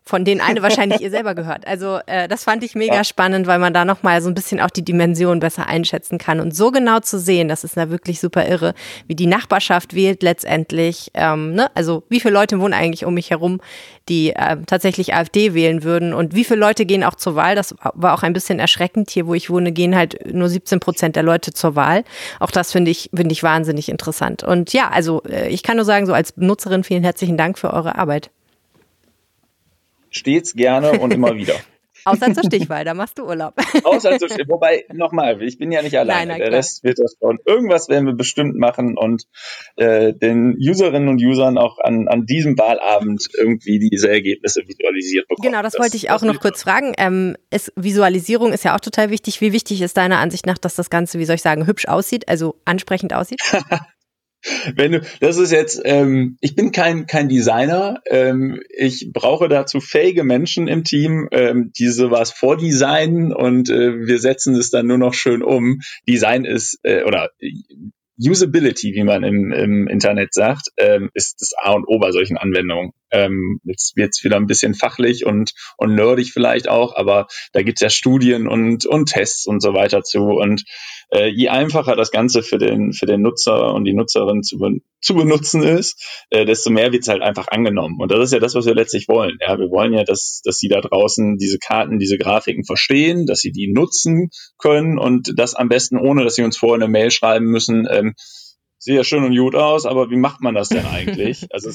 von 0.08 0.24
denen 0.24 0.40
eine 0.40 0.62
wahrscheinlich 0.62 1.02
ihr 1.02 1.10
selber 1.10 1.34
gehört. 1.34 1.66
Also 1.66 1.98
äh, 2.06 2.28
das 2.28 2.44
fand 2.44 2.64
ich 2.64 2.74
mega 2.74 2.94
ja. 2.94 3.04
spannend, 3.04 3.46
weil 3.46 3.58
man 3.58 3.74
da 3.74 3.84
nochmal 3.84 4.22
so 4.22 4.28
ein 4.30 4.34
bisschen 4.34 4.58
auch 4.58 4.70
die 4.70 4.82
Dimension 4.82 5.38
besser 5.38 5.66
einschätzen 5.66 6.16
kann. 6.16 6.40
Und 6.40 6.56
so 6.56 6.70
genau 6.70 7.00
zu 7.00 7.18
sehen, 7.18 7.46
das 7.46 7.62
ist 7.62 7.76
da 7.76 7.90
wirklich 7.90 8.18
super 8.18 8.48
irre, 8.48 8.72
wie 9.06 9.14
die 9.14 9.26
Nachbarschaft 9.26 9.94
wählt 9.94 10.22
letztendlich. 10.22 11.10
Ähm, 11.12 11.52
ne? 11.52 11.70
Also 11.74 12.04
wie 12.08 12.20
viele 12.20 12.32
Leute 12.32 12.58
wohnen 12.58 12.72
eigentlich 12.72 13.04
um 13.04 13.12
mich 13.12 13.28
herum, 13.28 13.60
die 14.08 14.30
äh, 14.30 14.56
tatsächlich 14.64 15.12
AfD 15.12 15.52
wählen 15.52 15.82
würden 15.82 16.14
und 16.14 16.34
wie 16.34 16.44
viele 16.44 16.60
Leute 16.60 16.86
gehen 16.86 17.04
auch 17.04 17.16
zur 17.16 17.34
Wahl. 17.34 17.54
Das 17.54 17.74
war 17.92 18.14
auch 18.14 18.22
ein 18.22 18.32
bisschen 18.32 18.60
erschreckend. 18.60 19.10
Hier, 19.10 19.26
wo 19.26 19.34
ich 19.34 19.50
wohne, 19.50 19.72
gehen 19.72 19.94
halt 19.94 20.34
nur 20.34 20.48
17 20.48 20.80
Prozent 20.80 21.16
der 21.16 21.22
Leute 21.22 21.52
zur 21.52 21.76
Wahl. 21.76 22.02
Auch 22.40 22.50
das 22.50 22.72
finde 22.72 22.90
ich, 22.90 23.10
finde 23.14 23.34
ich 23.34 23.42
wahnsinnig 23.42 23.90
interessant. 23.90 24.42
Und 24.42 24.72
ja, 24.72 24.88
also 24.88 25.22
äh, 25.24 25.48
ich 25.48 25.62
kann 25.62 25.76
nur 25.76 25.84
sagen, 25.84 26.06
so 26.06 26.14
als 26.14 26.34
Nutzerin 26.38 26.82
vielen 26.82 27.02
herzlichen 27.02 27.36
Dank 27.36 27.58
für 27.58 27.74
eure 27.74 27.96
Arbeit. 27.96 28.30
Stets 30.10 30.54
gerne 30.54 30.98
und 30.98 31.12
immer 31.12 31.36
wieder. 31.36 31.54
Außer 32.04 32.32
zur 32.32 32.44
Stichwahl, 32.44 32.84
da 32.84 32.94
machst 32.94 33.18
du 33.18 33.24
Urlaub. 33.24 33.54
Außer 33.84 34.18
zur 34.18 34.28
Stichwahl. 34.28 34.48
Wobei, 34.48 34.84
nochmal, 34.92 35.42
ich 35.42 35.58
bin 35.58 35.70
ja 35.72 35.82
nicht 35.82 35.98
alleine. 35.98 36.32
Nein, 36.32 36.40
Der 36.40 36.52
Rest 36.52 36.84
wird 36.84 36.98
das 36.98 37.16
schon. 37.20 37.38
Irgendwas 37.44 37.88
werden 37.88 38.06
wir 38.06 38.14
bestimmt 38.14 38.56
machen 38.56 38.96
und 38.96 39.24
äh, 39.76 40.12
den 40.14 40.56
Userinnen 40.58 41.08
und 41.08 41.20
Usern 41.20 41.58
auch 41.58 41.78
an, 41.78 42.08
an 42.08 42.24
diesem 42.24 42.58
Wahlabend 42.58 43.28
irgendwie 43.36 43.78
diese 43.78 44.10
Ergebnisse 44.10 44.62
visualisiert 44.66 45.28
bekommen. 45.28 45.50
Genau, 45.50 45.62
das, 45.62 45.74
das 45.74 45.82
wollte 45.82 45.96
ich 45.96 46.10
auch 46.10 46.22
noch 46.22 46.40
kurz 46.40 46.62
fragen. 46.62 46.94
Ähm, 46.98 47.36
ist, 47.50 47.72
Visualisierung 47.76 48.52
ist 48.52 48.64
ja 48.64 48.74
auch 48.74 48.80
total 48.80 49.10
wichtig. 49.10 49.40
Wie 49.40 49.52
wichtig 49.52 49.82
ist 49.82 49.96
deiner 49.96 50.18
Ansicht 50.18 50.46
nach, 50.46 50.58
dass 50.58 50.76
das 50.76 50.90
Ganze, 50.90 51.18
wie 51.18 51.24
soll 51.24 51.36
ich 51.36 51.42
sagen, 51.42 51.66
hübsch 51.66 51.86
aussieht, 51.86 52.28
also 52.28 52.60
ansprechend 52.64 53.12
aussieht? 53.12 53.40
Wenn 54.74 54.92
du, 54.92 55.02
das 55.20 55.36
ist 55.36 55.50
jetzt, 55.50 55.80
ähm, 55.84 56.36
ich 56.40 56.54
bin 56.54 56.70
kein 56.70 57.06
kein 57.06 57.28
Designer. 57.28 58.00
Ähm, 58.08 58.60
ich 58.70 59.10
brauche 59.12 59.48
dazu 59.48 59.80
fähige 59.80 60.22
Menschen 60.22 60.68
im 60.68 60.84
Team, 60.84 61.28
ähm, 61.32 61.72
die 61.76 61.88
sowas 61.88 62.30
vordesignen 62.30 63.32
und 63.32 63.68
äh, 63.68 64.06
wir 64.06 64.18
setzen 64.20 64.54
es 64.54 64.70
dann 64.70 64.86
nur 64.86 64.98
noch 64.98 65.14
schön 65.14 65.42
um. 65.42 65.80
Design 66.08 66.44
ist 66.44 66.78
äh, 66.84 67.02
oder 67.02 67.30
Usability, 68.20 68.94
wie 68.94 69.04
man 69.04 69.22
im, 69.22 69.52
im 69.52 69.86
Internet 69.86 70.34
sagt, 70.34 70.68
ähm, 70.76 71.10
ist 71.14 71.40
das 71.40 71.52
A 71.62 71.72
und 71.72 71.86
O 71.86 71.98
bei 71.98 72.10
solchen 72.10 72.36
Anwendungen. 72.36 72.92
Ähm, 73.10 73.60
jetzt 73.64 73.96
wird's 73.96 74.22
wieder 74.24 74.36
ein 74.36 74.46
bisschen 74.46 74.74
fachlich 74.74 75.24
und, 75.24 75.52
und 75.76 75.94
nerdig 75.94 76.32
vielleicht 76.32 76.68
auch, 76.68 76.94
aber 76.94 77.26
da 77.52 77.62
gibt's 77.62 77.80
ja 77.80 77.90
Studien 77.90 78.48
und, 78.48 78.86
und 78.86 79.06
Tests 79.10 79.46
und 79.46 79.62
so 79.62 79.74
weiter 79.74 80.02
zu. 80.02 80.20
Und 80.24 80.64
äh, 81.10 81.28
je 81.28 81.48
einfacher 81.48 81.96
das 81.96 82.10
Ganze 82.10 82.42
für 82.42 82.58
den, 82.58 82.92
für 82.92 83.06
den 83.06 83.22
Nutzer 83.22 83.72
und 83.74 83.84
die 83.84 83.94
Nutzerin 83.94 84.42
zu, 84.42 84.58
zu 85.00 85.14
benutzen 85.14 85.62
ist, 85.62 86.26
äh, 86.30 86.44
desto 86.44 86.70
mehr 86.70 86.92
wird's 86.92 87.08
halt 87.08 87.22
einfach 87.22 87.48
angenommen. 87.48 87.96
Und 88.00 88.10
das 88.12 88.24
ist 88.24 88.32
ja 88.32 88.40
das, 88.40 88.54
was 88.54 88.66
wir 88.66 88.74
letztlich 88.74 89.08
wollen. 89.08 89.38
Ja, 89.40 89.58
wir 89.58 89.70
wollen 89.70 89.92
ja, 89.92 90.04
dass, 90.04 90.40
dass 90.44 90.58
sie 90.58 90.68
da 90.68 90.80
draußen 90.80 91.36
diese 91.38 91.58
Karten, 91.58 91.98
diese 91.98 92.18
Grafiken 92.18 92.64
verstehen, 92.64 93.26
dass 93.26 93.40
sie 93.40 93.52
die 93.52 93.72
nutzen 93.72 94.30
können 94.58 94.98
und 94.98 95.32
das 95.36 95.54
am 95.54 95.68
besten 95.68 95.96
ohne, 95.96 96.24
dass 96.24 96.34
sie 96.34 96.42
uns 96.42 96.56
vorher 96.56 96.82
eine 96.82 96.90
Mail 96.90 97.10
schreiben 97.10 97.46
müssen, 97.46 97.86
ähm, 97.90 98.14
sieht 98.88 98.96
ja 98.96 99.04
schön 99.04 99.22
und 99.22 99.36
gut 99.36 99.54
aus, 99.54 99.84
aber 99.84 100.10
wie 100.10 100.16
macht 100.16 100.40
man 100.40 100.54
das 100.54 100.70
denn 100.70 100.86
eigentlich? 100.86 101.46
also 101.52 101.70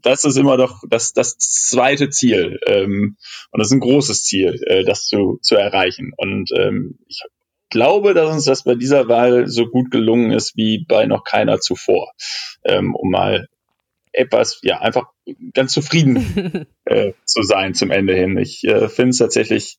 das 0.00 0.24
ist 0.24 0.38
immer 0.38 0.56
doch 0.56 0.82
das, 0.88 1.12
das 1.12 1.36
zweite 1.36 2.08
Ziel 2.08 2.58
ähm, 2.66 3.18
und 3.50 3.58
das 3.58 3.68
ist 3.68 3.74
ein 3.74 3.80
großes 3.80 4.24
Ziel, 4.24 4.58
äh, 4.66 4.82
das 4.82 5.06
zu, 5.06 5.38
zu 5.42 5.56
erreichen. 5.56 6.12
Und 6.16 6.50
ähm, 6.56 6.98
ich 7.06 7.22
glaube, 7.68 8.14
dass 8.14 8.32
uns 8.32 8.44
das 8.46 8.64
bei 8.64 8.76
dieser 8.76 9.08
Wahl 9.08 9.46
so 9.46 9.66
gut 9.66 9.90
gelungen 9.90 10.30
ist 10.30 10.56
wie 10.56 10.86
bei 10.88 11.04
noch 11.04 11.22
keiner 11.22 11.60
zuvor, 11.60 12.12
ähm, 12.64 12.94
um 12.94 13.10
mal 13.10 13.48
etwas, 14.12 14.60
ja, 14.62 14.80
einfach 14.80 15.04
ganz 15.52 15.74
zufrieden 15.74 16.66
äh, 16.86 17.12
zu 17.26 17.42
sein 17.42 17.74
zum 17.74 17.90
Ende 17.90 18.14
hin. 18.14 18.38
Ich 18.38 18.64
äh, 18.64 18.88
finde 18.88 19.10
es 19.10 19.18
tatsächlich 19.18 19.76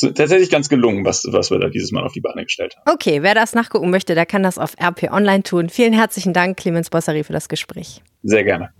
tatsächlich 0.00 0.50
ganz 0.50 0.68
gelungen, 0.68 1.04
was, 1.04 1.26
was 1.30 1.50
wir 1.50 1.58
da 1.58 1.68
dieses 1.68 1.92
Mal 1.92 2.04
auf 2.04 2.12
die 2.12 2.20
Beine 2.20 2.44
gestellt 2.44 2.76
haben. 2.76 2.94
Okay, 2.94 3.22
wer 3.22 3.34
das 3.34 3.54
nachgucken 3.54 3.90
möchte, 3.90 4.14
der 4.14 4.26
kann 4.26 4.42
das 4.42 4.58
auf 4.58 4.74
RP 4.80 5.10
Online 5.10 5.42
tun. 5.42 5.68
Vielen 5.68 5.92
herzlichen 5.92 6.32
Dank, 6.32 6.56
Clemens 6.56 6.90
Bossari, 6.90 7.24
für 7.24 7.32
das 7.32 7.48
Gespräch. 7.48 8.02
Sehr 8.22 8.44
gerne. 8.44 8.70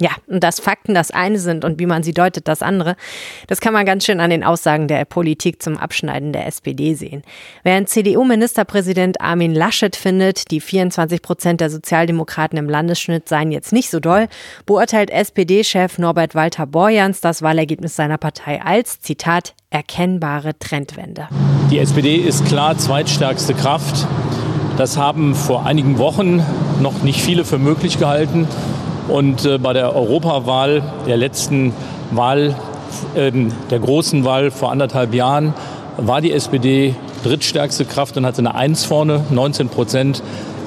Ja, 0.00 0.10
und 0.28 0.44
dass 0.44 0.60
Fakten 0.60 0.94
das 0.94 1.10
eine 1.10 1.38
sind 1.38 1.64
und 1.64 1.80
wie 1.80 1.86
man 1.86 2.02
sie 2.02 2.14
deutet 2.14 2.46
das 2.46 2.62
andere, 2.62 2.94
das 3.48 3.60
kann 3.60 3.72
man 3.72 3.84
ganz 3.84 4.04
schön 4.04 4.20
an 4.20 4.30
den 4.30 4.44
Aussagen 4.44 4.86
der 4.86 5.04
Politik 5.04 5.60
zum 5.60 5.76
Abschneiden 5.76 6.32
der 6.32 6.46
SPD 6.46 6.94
sehen. 6.94 7.22
Während 7.64 7.88
CDU-Ministerpräsident 7.88 9.20
Armin 9.20 9.54
Laschet 9.54 9.96
findet, 9.96 10.52
die 10.52 10.60
24 10.60 11.20
Prozent 11.20 11.60
der 11.60 11.70
Sozialdemokraten 11.70 12.58
im 12.58 12.68
Landesschnitt 12.68 13.28
seien 13.28 13.50
jetzt 13.50 13.72
nicht 13.72 13.90
so 13.90 13.98
doll, 13.98 14.28
beurteilt 14.66 15.10
SPD-Chef 15.10 15.98
Norbert 15.98 16.34
Walter 16.36 16.66
Borjans 16.66 17.20
das 17.20 17.42
Wahlergebnis 17.42 17.96
seiner 17.96 18.18
Partei 18.18 18.62
als, 18.62 19.00
Zitat, 19.00 19.54
erkennbare 19.70 20.58
Trendwende. 20.58 21.28
Die 21.70 21.78
SPD 21.78 22.16
ist 22.16 22.46
klar 22.46 22.78
zweitstärkste 22.78 23.54
Kraft. 23.54 24.06
Das 24.76 24.96
haben 24.96 25.34
vor 25.34 25.66
einigen 25.66 25.98
Wochen 25.98 26.42
noch 26.80 27.02
nicht 27.02 27.20
viele 27.20 27.44
für 27.44 27.58
möglich 27.58 27.98
gehalten. 27.98 28.46
Und 29.08 29.44
äh, 29.44 29.58
bei 29.58 29.72
der 29.72 29.94
Europawahl, 29.94 30.82
der 31.06 31.16
letzten 31.16 31.72
Wahl, 32.10 32.54
äh, 33.14 33.32
der 33.70 33.78
großen 33.78 34.24
Wahl 34.24 34.50
vor 34.50 34.70
anderthalb 34.70 35.14
Jahren, 35.14 35.54
war 35.96 36.20
die 36.20 36.32
SPD 36.32 36.94
drittstärkste 37.24 37.84
Kraft 37.84 38.16
und 38.16 38.26
hatte 38.26 38.38
eine 38.38 38.54
Eins 38.54 38.84
vorne, 38.84 39.24
19 39.30 39.68
Prozent 39.68 40.22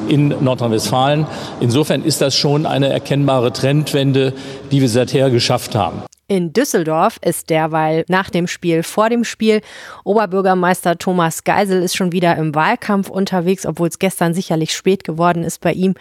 in 0.09 0.35
Nordrhein-Westfalen. 0.41 1.25
Insofern 1.59 2.03
ist 2.03 2.21
das 2.21 2.35
schon 2.35 2.65
eine 2.65 2.89
erkennbare 2.89 3.53
Trendwende, 3.53 4.33
die 4.71 4.81
wir 4.81 4.89
seither 4.89 5.29
geschafft 5.29 5.75
haben. 5.75 6.03
In 6.27 6.53
Düsseldorf 6.53 7.17
ist 7.21 7.49
derweil 7.49 8.05
nach 8.07 8.29
dem 8.29 8.47
Spiel 8.47 8.83
vor 8.83 9.09
dem 9.09 9.25
Spiel. 9.25 9.61
Oberbürgermeister 10.05 10.97
Thomas 10.97 11.43
Geisel 11.43 11.83
ist 11.83 11.97
schon 11.97 12.13
wieder 12.13 12.37
im 12.37 12.55
Wahlkampf 12.55 13.09
unterwegs, 13.09 13.65
obwohl 13.65 13.89
es 13.89 13.99
gestern 13.99 14.33
sicherlich 14.33 14.73
spät 14.73 15.03
geworden 15.03 15.43
ist 15.43 15.59
bei 15.59 15.73
ihm. 15.73 15.93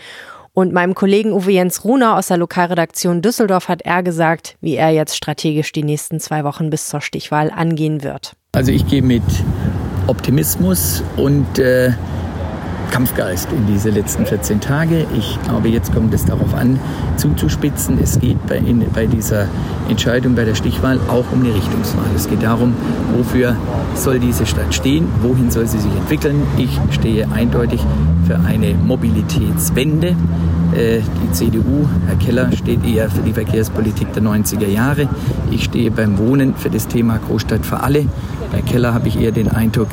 Und 0.61 0.75
meinem 0.75 0.95
Kollegen 0.95 1.33
Uwe 1.33 1.53
Jens 1.53 1.85
Runer 1.85 2.19
aus 2.19 2.27
der 2.27 2.37
Lokalredaktion 2.37 3.23
Düsseldorf 3.23 3.69
hat 3.69 3.81
er 3.81 4.03
gesagt, 4.03 4.57
wie 4.61 4.75
er 4.75 4.91
jetzt 4.91 5.17
strategisch 5.17 5.73
die 5.73 5.83
nächsten 5.83 6.21
zwei 6.21 6.45
Wochen 6.45 6.69
bis 6.69 6.87
zur 6.87 7.01
Stichwahl 7.01 7.51
angehen 7.51 8.03
wird. 8.03 8.35
Also 8.53 8.71
ich 8.71 8.87
gehe 8.87 9.01
mit 9.01 9.23
Optimismus 10.07 11.03
und 11.17 11.59
äh, 11.59 11.93
Kampfgeist 12.91 13.49
in 13.53 13.67
diese 13.67 13.91
letzten 13.91 14.27
14 14.27 14.61
Tage. 14.61 15.07
Ich 15.17 15.39
glaube, 15.45 15.69
jetzt 15.69 15.93
kommt 15.93 16.13
es 16.13 16.25
darauf 16.25 16.55
an, 16.55 16.79
zuzuspitzen. 17.17 17.99
Es 18.03 18.19
geht 18.19 18.45
bei, 18.47 18.57
in, 18.57 18.85
bei 18.93 19.07
dieser 19.07 19.47
Entscheidung 19.89 20.35
bei 20.35 20.45
der 20.45 20.55
Stichwahl 20.55 20.99
auch 21.09 21.25
um 21.33 21.41
eine 21.41 21.55
Richtungswahl. 21.55 22.07
Es 22.15 22.29
geht 22.29 22.43
darum, 22.43 22.75
wofür 23.17 23.57
soll 23.95 24.19
diese 24.19 24.47
Stadt 24.47 24.75
stehen, 24.75 25.07
wohin 25.23 25.51
soll 25.51 25.67
sie 25.67 25.79
sich 25.79 25.93
entwickeln. 25.93 26.43
Ich 26.59 26.79
stehe 26.91 27.31
eindeutig 27.33 27.81
für 28.27 28.39
eine 28.41 28.75
Mobilitätswende. 28.75 30.17
Äh, 30.75 31.01
die 31.01 31.33
CDU, 31.33 31.89
Herr 32.07 32.17
Keller, 32.17 32.53
steht 32.53 32.85
eher 32.85 33.11
für 33.11 33.23
die 33.23 33.33
Verkehrspolitik 33.33 34.13
der 34.13 34.23
90er 34.23 34.69
Jahre. 34.69 35.09
Ich 35.51 35.65
stehe 35.65 35.91
beim 35.91 36.19
Wohnen 36.19 36.55
für 36.55 36.71
das 36.71 36.87
Thema 36.87 37.19
Großstadt 37.19 37.67
für 37.67 37.81
alle. 37.81 38.07
Bei 38.53 38.63
Keller 38.63 38.95
habe 38.95 39.09
ich 39.09 39.21
eher 39.21 39.33
den 39.33 39.49
Eindruck, 39.49 39.89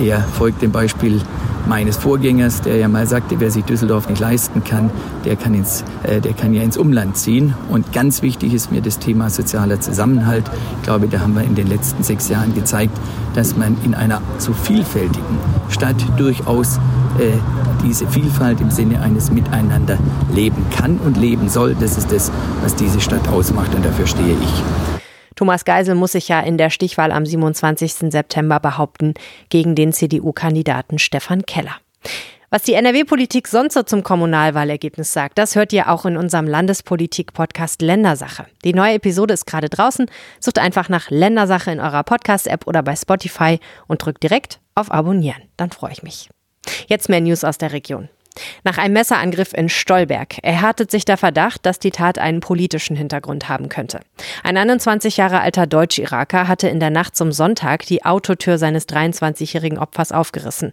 er 0.00 0.20
folgt 0.20 0.62
dem 0.62 0.72
Beispiel 0.72 1.20
meines 1.66 1.96
Vorgängers, 1.96 2.62
der 2.62 2.76
ja 2.76 2.88
mal 2.88 3.06
sagte, 3.06 3.38
wer 3.38 3.50
sich 3.50 3.64
Düsseldorf 3.64 4.08
nicht 4.08 4.20
leisten 4.20 4.64
kann, 4.64 4.90
der 5.24 5.36
kann, 5.36 5.54
ins, 5.54 5.84
äh, 6.02 6.20
der 6.20 6.32
kann 6.32 6.54
ja 6.54 6.62
ins 6.62 6.76
Umland 6.76 7.16
ziehen. 7.16 7.54
Und 7.68 7.92
ganz 7.92 8.22
wichtig 8.22 8.54
ist 8.54 8.72
mir 8.72 8.80
das 8.80 8.98
Thema 8.98 9.30
sozialer 9.30 9.80
Zusammenhalt. 9.80 10.44
Ich 10.78 10.82
glaube, 10.84 11.06
da 11.08 11.20
haben 11.20 11.34
wir 11.34 11.42
in 11.42 11.54
den 11.54 11.68
letzten 11.68 12.02
sechs 12.02 12.28
Jahren 12.28 12.54
gezeigt, 12.54 12.96
dass 13.34 13.56
man 13.56 13.76
in 13.84 13.94
einer 13.94 14.22
so 14.38 14.52
vielfältigen 14.52 15.38
Stadt 15.68 16.02
durchaus 16.16 16.78
äh, 17.18 17.32
diese 17.84 18.06
Vielfalt 18.06 18.60
im 18.60 18.70
Sinne 18.70 19.00
eines 19.00 19.30
Miteinander 19.30 19.98
leben 20.34 20.64
kann 20.74 20.98
und 20.98 21.16
leben 21.16 21.48
soll. 21.48 21.76
Das 21.78 21.98
ist 21.98 22.10
das, 22.10 22.32
was 22.62 22.74
diese 22.74 23.00
Stadt 23.00 23.28
ausmacht 23.28 23.74
und 23.74 23.84
dafür 23.84 24.06
stehe 24.06 24.34
ich. 24.42 24.99
Thomas 25.40 25.64
Geisel 25.64 25.94
muss 25.94 26.12
sich 26.12 26.28
ja 26.28 26.38
in 26.40 26.58
der 26.58 26.68
Stichwahl 26.68 27.12
am 27.12 27.24
27. 27.24 28.12
September 28.12 28.60
behaupten 28.60 29.14
gegen 29.48 29.74
den 29.74 29.94
CDU-Kandidaten 29.94 30.98
Stefan 30.98 31.46
Keller. 31.46 31.76
Was 32.50 32.64
die 32.64 32.74
NRW-Politik 32.74 33.48
sonst 33.48 33.72
so 33.72 33.82
zum 33.82 34.02
Kommunalwahlergebnis 34.02 35.14
sagt, 35.14 35.38
das 35.38 35.56
hört 35.56 35.72
ihr 35.72 35.88
auch 35.88 36.04
in 36.04 36.18
unserem 36.18 36.46
Landespolitik-Podcast 36.46 37.80
Ländersache. 37.80 38.48
Die 38.66 38.74
neue 38.74 38.96
Episode 38.96 39.32
ist 39.32 39.46
gerade 39.46 39.70
draußen. 39.70 40.10
Sucht 40.40 40.58
einfach 40.58 40.90
nach 40.90 41.08
Ländersache 41.08 41.70
in 41.70 41.80
eurer 41.80 42.04
Podcast-App 42.04 42.66
oder 42.66 42.82
bei 42.82 42.94
Spotify 42.94 43.60
und 43.86 44.04
drückt 44.04 44.22
direkt 44.22 44.60
auf 44.74 44.92
Abonnieren. 44.92 45.40
Dann 45.56 45.70
freue 45.70 45.92
ich 45.92 46.02
mich. 46.02 46.28
Jetzt 46.86 47.08
mehr 47.08 47.22
News 47.22 47.44
aus 47.44 47.56
der 47.56 47.72
Region. 47.72 48.10
Nach 48.64 48.78
einem 48.78 48.94
Messerangriff 48.94 49.52
in 49.52 49.68
Stolberg 49.68 50.38
erhärtet 50.42 50.90
sich 50.90 51.04
der 51.04 51.16
Verdacht, 51.16 51.66
dass 51.66 51.78
die 51.78 51.90
Tat 51.90 52.18
einen 52.18 52.40
politischen 52.40 52.96
Hintergrund 52.96 53.48
haben 53.48 53.68
könnte. 53.68 54.00
Ein 54.42 54.56
21 54.56 55.16
Jahre 55.16 55.40
alter 55.40 55.66
Deutsch-Iraker 55.66 56.48
hatte 56.48 56.68
in 56.68 56.80
der 56.80 56.90
Nacht 56.90 57.16
zum 57.16 57.32
Sonntag 57.32 57.86
die 57.86 58.04
Autotür 58.04 58.58
seines 58.58 58.88
23-jährigen 58.88 59.78
Opfers 59.78 60.12
aufgerissen. 60.12 60.72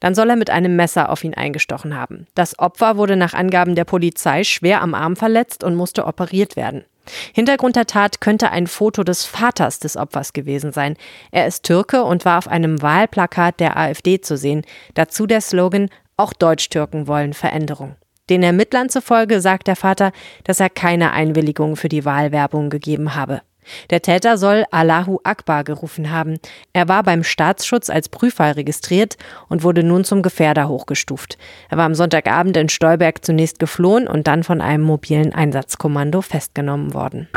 Dann 0.00 0.16
soll 0.16 0.30
er 0.30 0.36
mit 0.36 0.50
einem 0.50 0.74
Messer 0.74 1.10
auf 1.10 1.22
ihn 1.22 1.34
eingestochen 1.34 1.96
haben. 1.96 2.26
Das 2.34 2.58
Opfer 2.58 2.96
wurde 2.96 3.16
nach 3.16 3.34
Angaben 3.34 3.76
der 3.76 3.84
Polizei 3.84 4.42
schwer 4.42 4.82
am 4.82 4.94
Arm 4.94 5.14
verletzt 5.14 5.62
und 5.62 5.76
musste 5.76 6.06
operiert 6.06 6.56
werden. 6.56 6.84
Hintergrund 7.32 7.76
der 7.76 7.86
Tat 7.86 8.20
könnte 8.20 8.50
ein 8.50 8.66
Foto 8.66 9.02
des 9.02 9.24
Vaters 9.24 9.78
des 9.78 9.96
Opfers 9.96 10.32
gewesen 10.32 10.72
sein. 10.72 10.96
Er 11.30 11.46
ist 11.46 11.64
Türke 11.64 12.04
und 12.04 12.24
war 12.24 12.38
auf 12.38 12.48
einem 12.48 12.80
Wahlplakat 12.80 13.60
der 13.60 13.76
AfD 13.76 14.20
zu 14.20 14.36
sehen. 14.36 14.62
Dazu 14.94 15.26
der 15.26 15.40
Slogan 15.40 15.88
auch 16.16 16.32
Deutsch-Türken 16.32 17.06
wollen 17.06 17.32
Veränderung. 17.32 17.96
Den 18.30 18.42
Ermittlern 18.42 18.88
zufolge 18.88 19.40
sagt 19.40 19.66
der 19.66 19.76
Vater, 19.76 20.12
dass 20.44 20.60
er 20.60 20.70
keine 20.70 21.12
Einwilligung 21.12 21.76
für 21.76 21.88
die 21.88 22.04
Wahlwerbung 22.04 22.70
gegeben 22.70 23.14
habe. 23.14 23.42
Der 23.90 24.02
Täter 24.02 24.38
soll 24.38 24.64
Allahu 24.70 25.18
Akbar 25.24 25.64
gerufen 25.64 26.10
haben. 26.10 26.38
Er 26.72 26.88
war 26.88 27.02
beim 27.02 27.22
Staatsschutz 27.22 27.90
als 27.90 28.08
Prüffall 28.08 28.52
registriert 28.52 29.16
und 29.48 29.62
wurde 29.62 29.82
nun 29.82 30.04
zum 30.04 30.22
Gefährder 30.22 30.68
hochgestuft. 30.68 31.38
Er 31.68 31.78
war 31.78 31.84
am 31.84 31.94
Sonntagabend 31.94 32.56
in 32.56 32.68
Stolberg 32.68 33.24
zunächst 33.24 33.58
geflohen 33.58 34.08
und 34.08 34.26
dann 34.26 34.42
von 34.42 34.60
einem 34.60 34.84
mobilen 34.84 35.32
Einsatzkommando 35.32 36.22
festgenommen 36.22 36.94
worden. 36.94 37.28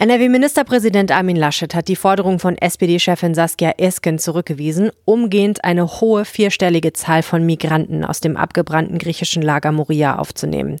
NRW-Ministerpräsident 0.00 1.10
Armin 1.10 1.34
Laschet 1.34 1.74
hat 1.74 1.88
die 1.88 1.96
Forderung 1.96 2.38
von 2.38 2.56
SPD-Chefin 2.56 3.34
Saskia 3.34 3.72
Esken 3.78 4.20
zurückgewiesen, 4.20 4.92
umgehend 5.04 5.64
eine 5.64 5.88
hohe 6.00 6.24
vierstellige 6.24 6.92
Zahl 6.92 7.24
von 7.24 7.44
Migranten 7.44 8.04
aus 8.04 8.20
dem 8.20 8.36
abgebrannten 8.36 8.98
griechischen 8.98 9.42
Lager 9.42 9.72
Moria 9.72 10.16
aufzunehmen. 10.16 10.76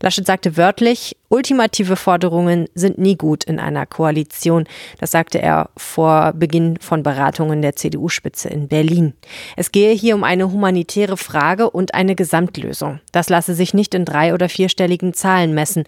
Laschet 0.00 0.26
sagte 0.26 0.56
wörtlich, 0.56 1.16
ultimative 1.28 1.96
Forderungen 1.96 2.66
sind 2.74 2.98
nie 2.98 3.16
gut 3.16 3.44
in 3.44 3.58
einer 3.58 3.86
Koalition. 3.86 4.64
Das 4.98 5.10
sagte 5.10 5.40
er 5.40 5.70
vor 5.76 6.32
Beginn 6.34 6.78
von 6.80 7.02
Beratungen 7.02 7.62
der 7.62 7.76
CDU-Spitze 7.76 8.48
in 8.48 8.68
Berlin. 8.68 9.14
Es 9.56 9.72
gehe 9.72 9.94
hier 9.94 10.14
um 10.14 10.24
eine 10.24 10.50
humanitäre 10.52 11.16
Frage 11.16 11.70
und 11.70 11.94
eine 11.94 12.14
Gesamtlösung. 12.14 13.00
Das 13.12 13.28
lasse 13.28 13.54
sich 13.54 13.74
nicht 13.74 13.94
in 13.94 14.04
drei- 14.04 14.34
oder 14.34 14.48
vierstelligen 14.48 15.14
Zahlen 15.14 15.54
messen. 15.54 15.84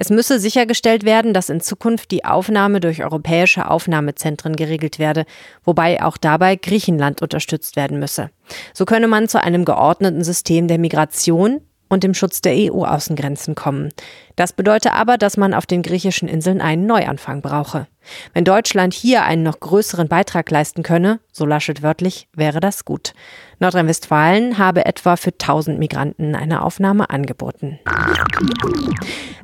Es 0.00 0.10
müsse 0.10 0.38
sichergestellt 0.38 1.04
werden, 1.04 1.34
dass 1.34 1.48
in 1.48 1.60
Zukunft 1.60 2.12
die 2.12 2.24
Aufnahme 2.24 2.78
durch 2.78 3.02
europäische 3.02 3.68
Aufnahmezentren 3.68 4.54
geregelt 4.54 5.00
werde, 5.00 5.24
wobei 5.64 6.00
auch 6.04 6.16
dabei 6.16 6.54
Griechenland 6.54 7.20
unterstützt 7.20 7.74
werden 7.74 7.98
müsse. 7.98 8.30
So 8.72 8.84
könne 8.84 9.08
man 9.08 9.26
zu 9.26 9.42
einem 9.42 9.64
geordneten 9.64 10.22
System 10.22 10.68
der 10.68 10.78
Migration, 10.78 11.62
und 11.88 12.04
dem 12.04 12.14
Schutz 12.14 12.40
der 12.40 12.54
EU-Außengrenzen 12.54 13.54
kommen. 13.54 13.90
Das 14.36 14.52
bedeutet 14.52 14.92
aber, 14.92 15.18
dass 15.18 15.36
man 15.36 15.54
auf 15.54 15.66
den 15.66 15.82
griechischen 15.82 16.28
Inseln 16.28 16.60
einen 16.60 16.86
Neuanfang 16.86 17.42
brauche. 17.42 17.86
Wenn 18.34 18.44
Deutschland 18.44 18.94
hier 18.94 19.24
einen 19.24 19.42
noch 19.42 19.60
größeren 19.60 20.08
Beitrag 20.08 20.50
leisten 20.50 20.82
könne, 20.82 21.20
so 21.32 21.46
Laschet 21.46 21.82
wörtlich, 21.82 22.28
wäre 22.34 22.60
das 22.60 22.84
gut. 22.84 23.12
Nordrhein-Westfalen 23.60 24.58
habe 24.58 24.86
etwa 24.86 25.16
für 25.16 25.30
1000 25.30 25.78
Migranten 25.78 26.36
eine 26.36 26.62
Aufnahme 26.62 27.10
angeboten. 27.10 27.80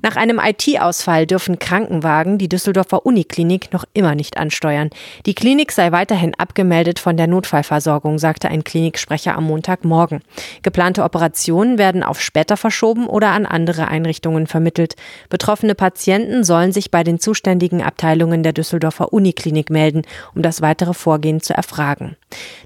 Nach 0.03 0.17
einem 0.17 0.39
IT-Ausfall 0.39 1.27
dürfen 1.27 1.59
Krankenwagen 1.59 2.39
die 2.39 2.49
Düsseldorfer 2.49 3.07
Uniklinik 3.07 3.73
noch 3.73 3.85
immer 3.93 4.15
nicht 4.15 4.37
ansteuern. 4.37 4.91
Die 5.27 5.35
Klinik 5.35 5.73
sei 5.73 5.93
weiterhin 5.93 6.35
abgemeldet 6.37 6.99
von 7.01 7.17
der 7.17 7.27
Notfallversorgung, 7.27 8.19
sagte 8.19 8.49
ein 8.49 8.65
Kliniksprecher 8.65 9.35
am 9.35 9.45
Montagmorgen. 9.45 10.21
Geplante 10.63 11.03
Operationen 11.03 11.79
werden 11.79 12.03
auf 12.03 12.21
später 12.21 12.57
verschoben 12.57 13.07
oder 13.07 13.31
an 13.31 13.47
andere 13.47 13.89
Einrichtungen 13.89 14.47
vermittelt. 14.47 14.95
Betroffene 15.29 15.75
Patienten 15.75 16.45
sollen 16.45 16.73
sich 16.73 16.91
bei 16.91 17.03
den 17.03 17.19
zuständigen 17.19 17.83
Abteilungen 17.83 18.43
der 18.43 18.53
Düsseldorfer 18.55 19.13
Uniklinik 19.13 19.69
melden, 19.71 20.03
um 20.35 20.43
das 20.43 20.63
weitere 20.63 20.95
Vorgehen 20.95 21.41
zu 21.41 21.55
erfragen. 21.55 22.17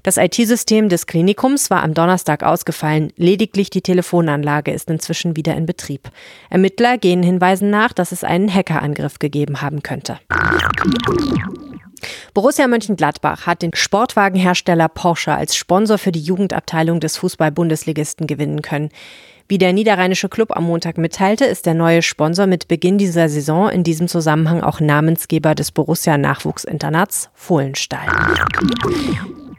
Das 0.03 0.17
IT-System 0.17 0.89
des 0.89 1.07
Klinikums 1.07 1.69
war 1.69 1.83
am 1.83 1.93
Donnerstag 1.93 2.43
ausgefallen, 2.43 3.11
lediglich 3.17 3.69
die 3.69 3.81
Telefonanlage 3.81 4.71
ist 4.71 4.89
inzwischen 4.89 5.35
wieder 5.35 5.55
in 5.55 5.65
Betrieb. 5.65 6.09
Ermittler 6.49 6.97
gehen 6.97 7.23
Hinweisen 7.23 7.69
nach, 7.69 7.93
dass 7.93 8.11
es 8.11 8.23
einen 8.23 8.53
Hackerangriff 8.53 9.19
gegeben 9.19 9.61
haben 9.61 9.83
könnte. 9.83 10.19
Borussia 12.33 12.67
Mönchengladbach 12.67 13.45
hat 13.45 13.61
den 13.61 13.73
Sportwagenhersteller 13.73 14.87
Porsche 14.87 15.33
als 15.33 15.55
Sponsor 15.55 15.97
für 15.97 16.11
die 16.11 16.21
Jugendabteilung 16.21 16.99
des 16.99 17.17
Fußball-Bundesligisten 17.17 18.27
gewinnen 18.27 18.61
können. 18.61 18.89
Wie 19.51 19.57
der 19.57 19.73
niederrheinische 19.73 20.29
Club 20.29 20.55
am 20.55 20.65
Montag 20.65 20.99
mitteilte, 20.99 21.43
ist 21.43 21.65
der 21.65 21.73
neue 21.73 22.03
Sponsor 22.03 22.45
mit 22.45 22.67
Beginn 22.67 22.99
dieser 22.99 23.29
Saison 23.29 23.67
in 23.67 23.83
diesem 23.83 24.07
Zusammenhang 24.07 24.61
auch 24.61 24.79
Namensgeber 24.79 25.55
des 25.55 25.71
Borussia 25.71 26.19
Nachwuchsinternats 26.19 27.31
Fohlenstall. 27.33 28.05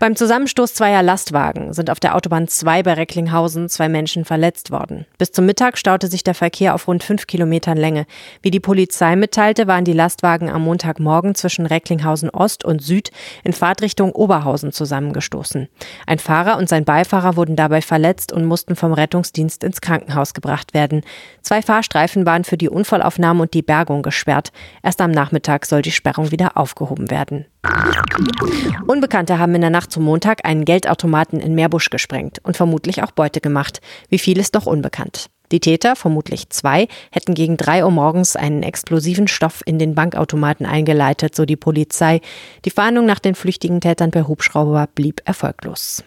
Beim 0.01 0.17
Zusammenstoß 0.17 0.73
zweier 0.73 1.03
Lastwagen 1.03 1.75
sind 1.75 1.91
auf 1.91 2.01
der 2.01 2.17
Autobahn 2.17 2.49
2 2.49 2.85
bei 2.85 2.95
Recklinghausen 2.95 3.69
zwei 3.69 3.91
Menschen 3.91 4.25
verletzt 4.25 4.71
worden. 4.71 5.05
Bis 5.19 5.31
zum 5.31 5.45
Mittag 5.45 5.77
staute 5.77 6.07
sich 6.07 6.25
der 6.25 6.33
Verkehr 6.33 6.75
auf 6.75 6.89
rund 6.89 7.05
fünf 7.05 7.27
Kilometern 7.27 7.77
Länge. 7.77 8.07
Wie 8.41 8.51
die 8.51 8.61
Polizei 8.61 9.15
mitteilte, 9.15 9.67
waren 9.67 9.85
die 9.85 9.93
Lastwagen 9.93 10.49
am 10.49 10.63
Montagmorgen 10.63 11.35
zwischen 11.35 11.67
Recklinghausen 11.67 12.31
Ost 12.31 12.65
und 12.65 12.81
Süd 12.81 13.11
in 13.45 13.53
Fahrtrichtung 13.53 14.13
Oberhausen 14.13 14.73
zusammengestoßen. 14.73 15.69
Ein 16.07 16.19
Fahrer 16.19 16.57
und 16.57 16.71
sein 16.71 16.87
Beifahrer 16.87 17.37
wurden 17.37 17.55
dabei 17.55 17.83
verletzt 17.83 18.33
und 18.33 18.47
mussten 18.47 18.77
vom 18.77 18.95
Rettungsdienst 18.95 19.63
ins 19.65 19.83
Krankenhaus 19.83 20.33
gebracht 20.33 20.73
werden. 20.73 21.03
Zwei 21.43 21.61
Fahrstreifen 21.61 22.25
waren 22.25 22.45
für 22.45 22.57
die 22.57 22.71
Unfallaufnahme 22.71 23.43
und 23.43 23.53
die 23.53 23.61
Bergung 23.61 24.01
gesperrt. 24.01 24.51
Erst 24.83 25.03
am 25.03 25.11
Nachmittag 25.11 25.67
soll 25.67 25.83
die 25.83 25.93
Sperrung 25.93 26.31
wieder 26.31 26.57
aufgehoben 26.57 27.11
werden. 27.11 27.45
Unbekannte 28.87 29.39
haben 29.39 29.55
in 29.55 29.61
der 29.61 29.71
Nacht 29.71 29.90
zum 29.91 30.05
Montag 30.05 30.45
einen 30.45 30.65
Geldautomaten 30.65 31.41
in 31.41 31.55
Meerbusch 31.55 31.91
gesprengt 31.91 32.39
und 32.43 32.57
vermutlich 32.57 33.03
auch 33.03 33.11
Beute 33.11 33.41
gemacht. 33.41 33.81
Wie 34.09 34.19
viel 34.19 34.39
ist 34.39 34.55
noch 34.55 34.67
unbekannt. 34.67 35.31
Die 35.53 35.61
Täter, 35.61 35.97
vermutlich 35.97 36.49
zwei, 36.51 36.87
hätten 37.11 37.35
gegen 37.35 37.57
drei 37.57 37.85
Uhr 37.85 37.91
morgens 37.91 38.37
einen 38.37 38.63
explosiven 38.63 39.27
Stoff 39.27 39.63
in 39.67 39.81
den 39.81 39.97
Bankautomaten 39.97 40.65
eingeleitet, 40.65 41.35
so 41.35 41.45
die 41.45 41.57
Polizei. 41.57 42.21
Die 42.65 42.71
Fahndung 42.71 43.05
nach 43.05 43.19
den 43.19 43.35
flüchtigen 43.35 43.81
Tätern 43.81 44.13
per 44.13 44.29
Hubschrauber 44.29 44.89
blieb 44.95 45.23
erfolglos. 45.25 46.05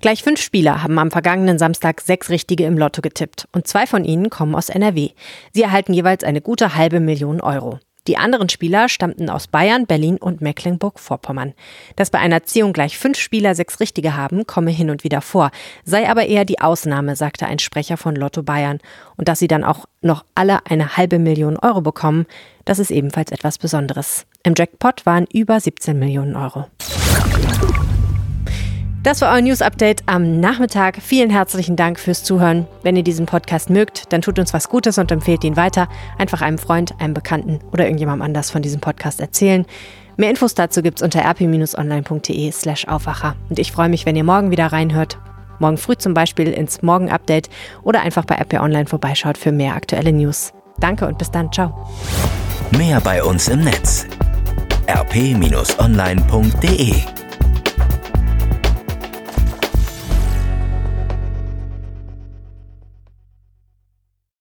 Gleich 0.00 0.22
fünf 0.22 0.40
Spieler 0.40 0.82
haben 0.82 0.98
am 0.98 1.10
vergangenen 1.10 1.58
Samstag 1.58 2.00
sechs 2.00 2.30
Richtige 2.30 2.64
im 2.64 2.78
Lotto 2.78 3.02
getippt 3.02 3.48
und 3.52 3.66
zwei 3.66 3.86
von 3.86 4.04
ihnen 4.04 4.30
kommen 4.30 4.54
aus 4.54 4.68
NRW. 4.68 5.10
Sie 5.52 5.62
erhalten 5.62 5.92
jeweils 5.92 6.22
eine 6.22 6.40
gute 6.40 6.76
halbe 6.76 7.00
Million 7.00 7.40
Euro. 7.40 7.80
Die 8.10 8.16
anderen 8.16 8.48
Spieler 8.48 8.88
stammten 8.88 9.30
aus 9.30 9.46
Bayern, 9.46 9.86
Berlin 9.86 10.16
und 10.16 10.40
Mecklenburg-Vorpommern. 10.40 11.54
Dass 11.94 12.10
bei 12.10 12.18
einer 12.18 12.42
Ziehung 12.42 12.72
gleich 12.72 12.98
fünf 12.98 13.16
Spieler 13.16 13.54
sechs 13.54 13.78
Richtige 13.78 14.16
haben, 14.16 14.48
komme 14.48 14.72
hin 14.72 14.90
und 14.90 15.04
wieder 15.04 15.20
vor, 15.20 15.52
sei 15.84 16.10
aber 16.10 16.26
eher 16.26 16.44
die 16.44 16.60
Ausnahme, 16.60 17.14
sagte 17.14 17.46
ein 17.46 17.60
Sprecher 17.60 17.96
von 17.96 18.16
Lotto 18.16 18.42
Bayern. 18.42 18.80
Und 19.16 19.28
dass 19.28 19.38
sie 19.38 19.46
dann 19.46 19.62
auch 19.62 19.86
noch 20.00 20.24
alle 20.34 20.66
eine 20.66 20.96
halbe 20.96 21.20
Million 21.20 21.56
Euro 21.56 21.82
bekommen, 21.82 22.26
das 22.64 22.80
ist 22.80 22.90
ebenfalls 22.90 23.30
etwas 23.30 23.58
Besonderes. 23.58 24.26
Im 24.42 24.54
Jackpot 24.58 25.06
waren 25.06 25.28
über 25.32 25.60
17 25.60 25.96
Millionen 25.96 26.34
Euro. 26.34 26.66
Das 29.10 29.22
war 29.22 29.34
euer 29.34 29.40
News 29.40 29.60
Update 29.60 30.04
am 30.06 30.38
Nachmittag. 30.38 30.98
Vielen 31.02 31.30
herzlichen 31.30 31.74
Dank 31.74 31.98
fürs 31.98 32.22
Zuhören. 32.22 32.68
Wenn 32.84 32.94
ihr 32.94 33.02
diesen 33.02 33.26
Podcast 33.26 33.68
mögt, 33.68 34.12
dann 34.12 34.22
tut 34.22 34.38
uns 34.38 34.54
was 34.54 34.68
Gutes 34.68 34.98
und 34.98 35.10
empfehlt 35.10 35.42
ihn 35.42 35.56
weiter. 35.56 35.88
Einfach 36.16 36.42
einem 36.42 36.58
Freund, 36.58 36.94
einem 37.00 37.12
Bekannten 37.12 37.58
oder 37.72 37.86
irgendjemandem 37.86 38.24
anders 38.24 38.52
von 38.52 38.62
diesem 38.62 38.80
Podcast 38.80 39.18
erzählen. 39.18 39.66
Mehr 40.16 40.30
Infos 40.30 40.54
dazu 40.54 40.80
gibt's 40.80 41.02
unter 41.02 41.24
rp-online.de 41.24 42.52
slash 42.52 42.86
Aufwacher. 42.86 43.34
Und 43.48 43.58
ich 43.58 43.72
freue 43.72 43.88
mich, 43.88 44.06
wenn 44.06 44.14
ihr 44.14 44.22
morgen 44.22 44.52
wieder 44.52 44.66
reinhört. 44.68 45.18
Morgen 45.58 45.76
früh 45.76 45.96
zum 45.96 46.14
Beispiel 46.14 46.46
ins 46.52 46.80
Morgen-Update 46.82 47.50
oder 47.82 48.02
einfach 48.02 48.24
bei 48.24 48.36
RP 48.36 48.60
Online 48.60 48.86
vorbeischaut 48.86 49.38
für 49.38 49.50
mehr 49.50 49.74
aktuelle 49.74 50.12
News. 50.12 50.52
Danke 50.78 51.08
und 51.08 51.18
bis 51.18 51.32
dann. 51.32 51.50
Ciao. 51.50 51.90
Mehr 52.78 53.00
bei 53.00 53.24
uns 53.24 53.48
im 53.48 53.64
Netz 53.64 54.06
rp-online.de 54.88 55.80